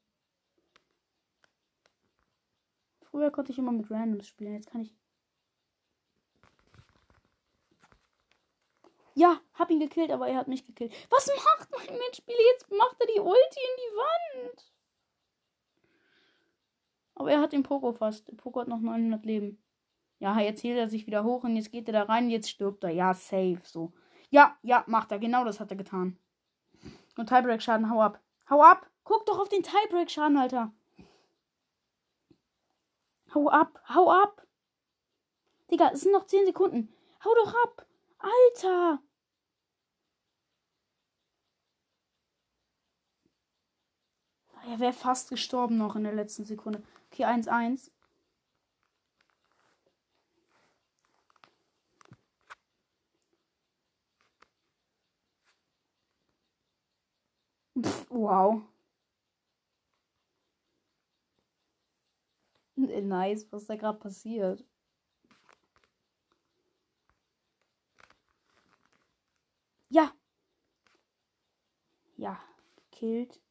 [3.11, 4.53] Früher konnte ich immer mit Randoms spielen.
[4.53, 4.95] Jetzt kann ich.
[9.13, 10.93] Ja, hab ihn gekillt, aber er hat mich gekillt.
[11.09, 12.37] Was macht mein Mitspieler?
[12.53, 14.73] Jetzt macht er die Ulti in die Wand.
[17.15, 18.29] Aber er hat den Poco fast.
[18.29, 19.61] Der Poco hat noch 900 Leben.
[20.19, 22.29] Ja, jetzt hielt er sich wieder hoch und jetzt geht er da rein.
[22.29, 22.91] Jetzt stirbt er.
[22.91, 23.59] Ja, safe.
[23.63, 23.91] So.
[24.29, 25.19] Ja, ja, macht er.
[25.19, 26.17] Genau das hat er getan.
[27.17, 28.21] Und Tiebreak-Schaden, hau ab.
[28.49, 28.89] Hau ab!
[29.03, 30.73] Guck doch auf den Tiebreak-Schaden, Alter.
[33.33, 34.45] Hau ab, hau ab!
[35.71, 36.93] Digga, es sind noch 10 Sekunden.
[37.23, 37.87] Hau doch ab!
[38.19, 39.01] Alter!
[44.67, 46.83] Er wäre fast gestorben noch in der letzten Sekunde.
[47.11, 47.91] Okay, 1-1.
[58.09, 58.61] Wow.
[62.87, 64.63] Nice, was da gerade passiert.
[69.89, 70.13] Ja.
[72.15, 72.39] Ja,
[72.75, 73.41] gekillt.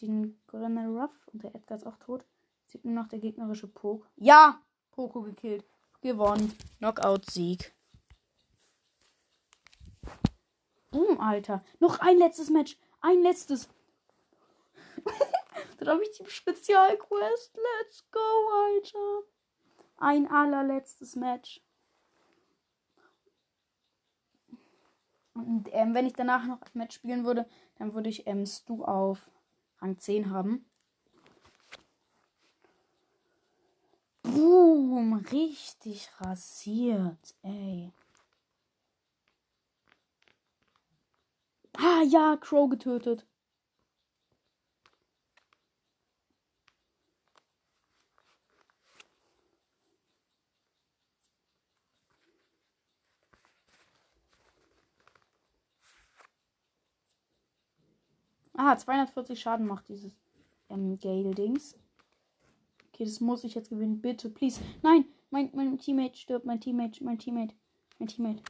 [0.00, 2.24] Den Golden Ruff und der Edgar ist auch tot.
[2.66, 4.08] Sieht nur noch der gegnerische Poke.
[4.16, 4.60] Ja!
[4.90, 5.64] Poco gekillt.
[6.00, 6.52] Gewonnen.
[6.78, 7.74] Knockout-Sieg.
[10.90, 11.64] Boom, Alter.
[11.80, 12.76] Noch ein letztes Match.
[13.00, 13.68] Ein letztes.
[15.84, 17.56] Dann habe ich die Spezialquest.
[17.56, 19.26] Let's go, Alter.
[19.96, 21.60] Ein allerletztes Match.
[25.34, 27.48] Und ähm, wenn ich danach noch ein Match spielen würde,
[27.78, 29.28] dann würde ich ähm, Stu auf
[29.80, 30.64] Rang 10 haben.
[34.22, 37.92] Boom, richtig rasiert, ey.
[41.76, 43.26] Ah ja, Crow getötet.
[58.64, 60.14] Ah, 240 Schaden macht dieses
[60.70, 61.76] ähm, Gale-Dings.
[62.92, 64.00] Okay, das muss ich jetzt gewinnen.
[64.00, 64.60] Bitte, please.
[64.82, 66.46] Nein, mein, mein Teammate stirbt.
[66.46, 67.56] Mein Teammate, mein Teammate,
[67.98, 68.40] mein Teammate.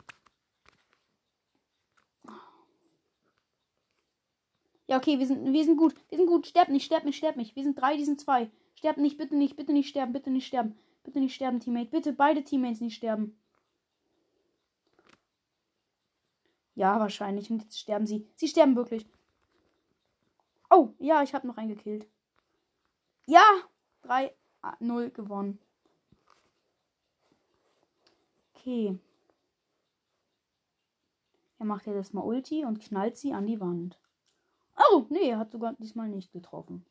[4.87, 5.95] Ja, okay, wir sind, wir sind gut.
[6.11, 6.47] Wir sind gut.
[6.47, 7.57] Sterb nicht, sterb nicht, sterb nicht.
[7.57, 8.51] Wir sind drei, die sind zwei.
[8.75, 10.77] Sterb nicht, bitte nicht, bitte nicht sterben, bitte nicht sterben.
[11.05, 11.89] Bitte nicht sterben, Teammate.
[11.89, 13.35] Bitte beide Teammates nicht sterben.
[16.75, 17.51] Ja, wahrscheinlich.
[17.51, 18.29] Und jetzt sterben sie.
[18.37, 19.07] Sie sterben wirklich.
[20.75, 22.09] Oh, ja, ich habe noch einen gekillt.
[23.27, 23.45] Ja,
[24.05, 25.59] 3-0 gewonnen.
[28.55, 28.99] Okay.
[31.59, 34.01] Er macht ja das mal Ulti und knallt sie an die Wand.
[34.91, 36.87] Oh, nee, er hat sogar diesmal nicht getroffen.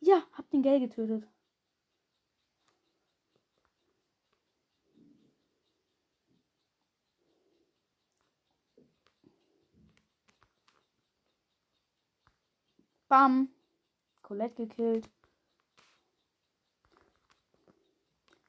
[0.00, 1.26] Ja, hab den Gell getötet.
[13.16, 13.48] Bam.
[14.20, 15.08] Colette gekillt.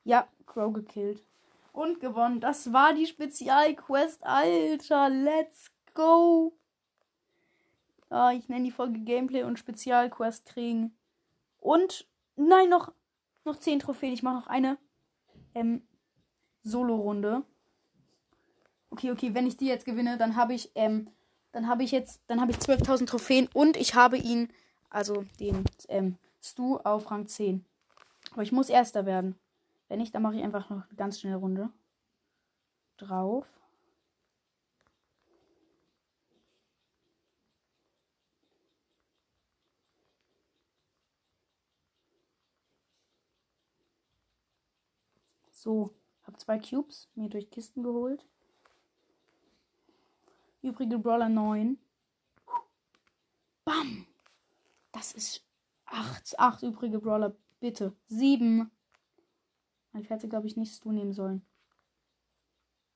[0.04, 1.24] Ja, Crow gekillt.
[1.72, 2.42] Und gewonnen.
[2.42, 4.26] Das war die Spezialquest.
[4.26, 6.52] Alter, let's go.
[8.10, 10.94] Ah, ich nenne die Folge Gameplay und Spezialquest kriegen.
[11.60, 12.92] Und, nein, noch,
[13.46, 14.12] noch 10 Trophäen.
[14.12, 14.78] Ich mache noch eine
[15.56, 15.88] ähm,
[16.64, 17.44] Solo-Runde.
[18.90, 21.10] Okay, okay, wenn ich die jetzt gewinne, dann habe ich ähm,
[21.58, 24.54] dann habe ich jetzt, dann habe ich 12.000 Trophäen und ich habe ihn,
[24.92, 27.66] also den ähm, Stu auf Rang 10.
[28.32, 29.40] Aber ich muss Erster werden.
[29.88, 31.72] Wenn nicht, dann mache ich einfach noch eine ganz schnelle Runde.
[32.98, 33.48] Drauf.
[45.50, 45.90] So,
[46.22, 48.24] habe zwei Cubes mir durch Kisten geholt.
[50.68, 51.78] Übrige Brawler 9.
[53.64, 54.06] Bam!
[54.92, 55.46] Das ist
[55.86, 56.38] 8.
[56.38, 57.96] 8 übrige Brawler, bitte.
[58.08, 58.70] 7.
[59.98, 61.46] Ich hätte, glaube ich, nicht Stu nehmen sollen.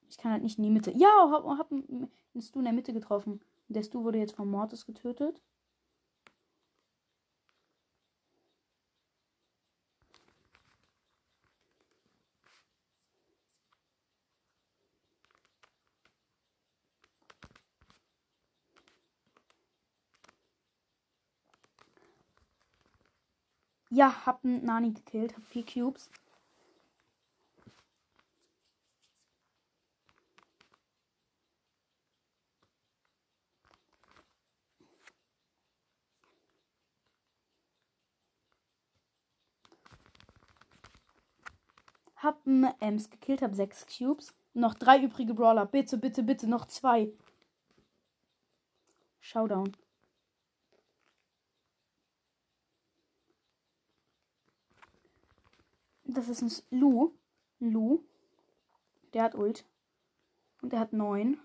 [0.10, 0.92] Ich kann halt nicht in die Mitte.
[0.92, 3.40] Ja, hab, hab einen Stu in der Mitte getroffen.
[3.70, 5.42] Der Stu wurde jetzt vom Mortis getötet.
[23.94, 26.10] Ja, hab einen Nani gekillt, hab vier Cubes.
[42.16, 44.34] Hab einen Ems gekillt, hab sechs Cubes.
[44.54, 45.66] Noch drei übrige Brawler.
[45.66, 47.12] Bitte, bitte, bitte, noch zwei.
[49.20, 49.76] Showdown.
[56.14, 57.12] Das ist ein Lu.
[57.60, 58.04] Lu.
[59.14, 59.66] Der hat Ult.
[60.62, 61.40] Und der hat neun.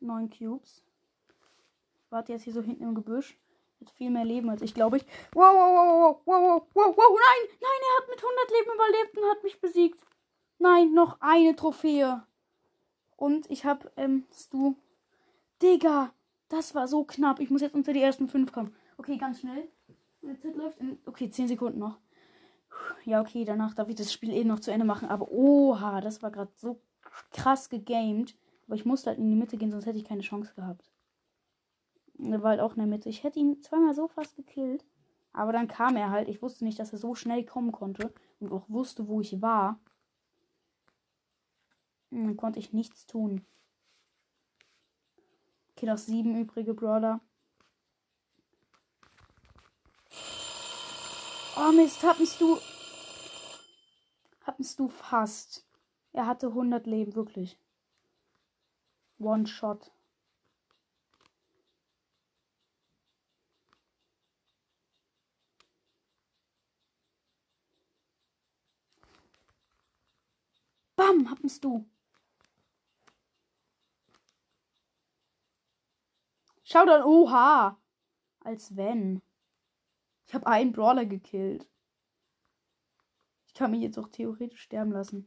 [0.00, 0.84] Neun Cubes.
[2.10, 3.36] Warte jetzt hier so hinten im Gebüsch.
[3.80, 5.04] Hat viel mehr Leben als ich, glaube ich.
[5.32, 9.18] Wow, wow, wow, wow, wow, wow, wow, nein, nein, er hat mit 100 Leben überlebt
[9.18, 10.00] und hat mich besiegt.
[10.58, 12.24] Nein, noch eine Trophäe.
[13.16, 14.74] Und ich hab, ähm, Stu.
[15.62, 16.12] Digga,
[16.48, 17.40] das war so knapp.
[17.40, 18.74] Ich muss jetzt unter die ersten fünf kommen.
[18.96, 19.68] Okay, ganz schnell.
[20.22, 21.98] Meine Zeit läuft in, okay, 10 Sekunden noch.
[23.04, 25.08] Ja, okay, danach darf ich das Spiel eh noch zu Ende machen.
[25.08, 26.80] Aber oha, das war gerade so
[27.30, 28.36] krass gegamed.
[28.66, 30.90] Aber ich musste halt in die Mitte gehen, sonst hätte ich keine Chance gehabt.
[32.18, 33.08] Er war halt auch in der Mitte.
[33.08, 34.84] Ich hätte ihn zweimal so fast gekillt.
[35.32, 36.28] Aber dann kam er halt.
[36.28, 38.12] Ich wusste nicht, dass er so schnell kommen konnte.
[38.40, 39.80] Und auch wusste, wo ich war.
[42.10, 43.44] Und dann konnte ich nichts tun.
[45.72, 47.20] Okay, noch sieben übrige Brawler.
[51.60, 52.56] Oh Mist, hattest du.
[54.42, 55.66] Hattest du fast.
[56.12, 57.58] Er hatte 100 Leben, wirklich.
[59.18, 59.90] One Shot.
[70.94, 71.84] Bam, hattest du.
[76.62, 77.80] Schau dann, oha.
[78.44, 79.22] Als wenn.
[80.28, 81.66] Ich habe einen Brawler gekillt.
[83.46, 85.26] Ich kann mich jetzt auch theoretisch sterben lassen.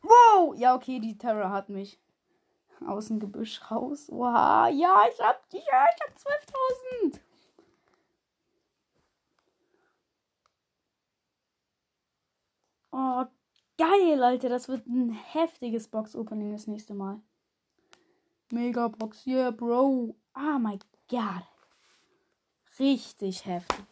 [0.00, 0.54] Wow!
[0.56, 2.00] Ja, okay, die Terror hat mich
[2.86, 4.08] aus dem Gebüsch raus.
[4.10, 6.16] Oha, ja, ich hab, ja, ich hab
[7.10, 7.20] 12.000.
[12.92, 13.24] Oh,
[13.76, 14.48] geil, Alter.
[14.48, 17.20] Das wird ein heftiges Box-Opening das nächste Mal.
[18.52, 20.14] Megabox, yeah, Bro.
[20.36, 20.78] Oh my
[21.08, 21.42] God.
[22.80, 23.84] Richtig heftig.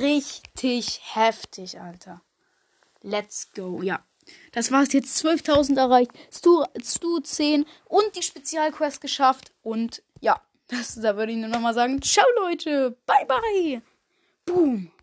[0.00, 2.20] Richtig heftig, Alter.
[3.02, 3.80] Let's go.
[3.80, 4.00] Ja.
[4.52, 5.24] Das war's jetzt.
[5.24, 6.10] 12.000 erreicht.
[6.32, 9.52] Stu, Stu 10 und die Spezialquest geschafft.
[9.62, 12.02] Und ja, das, da würde ich nur noch mal sagen.
[12.02, 12.96] Ciao, Leute.
[13.06, 13.82] Bye, bye.
[14.44, 14.90] Boom.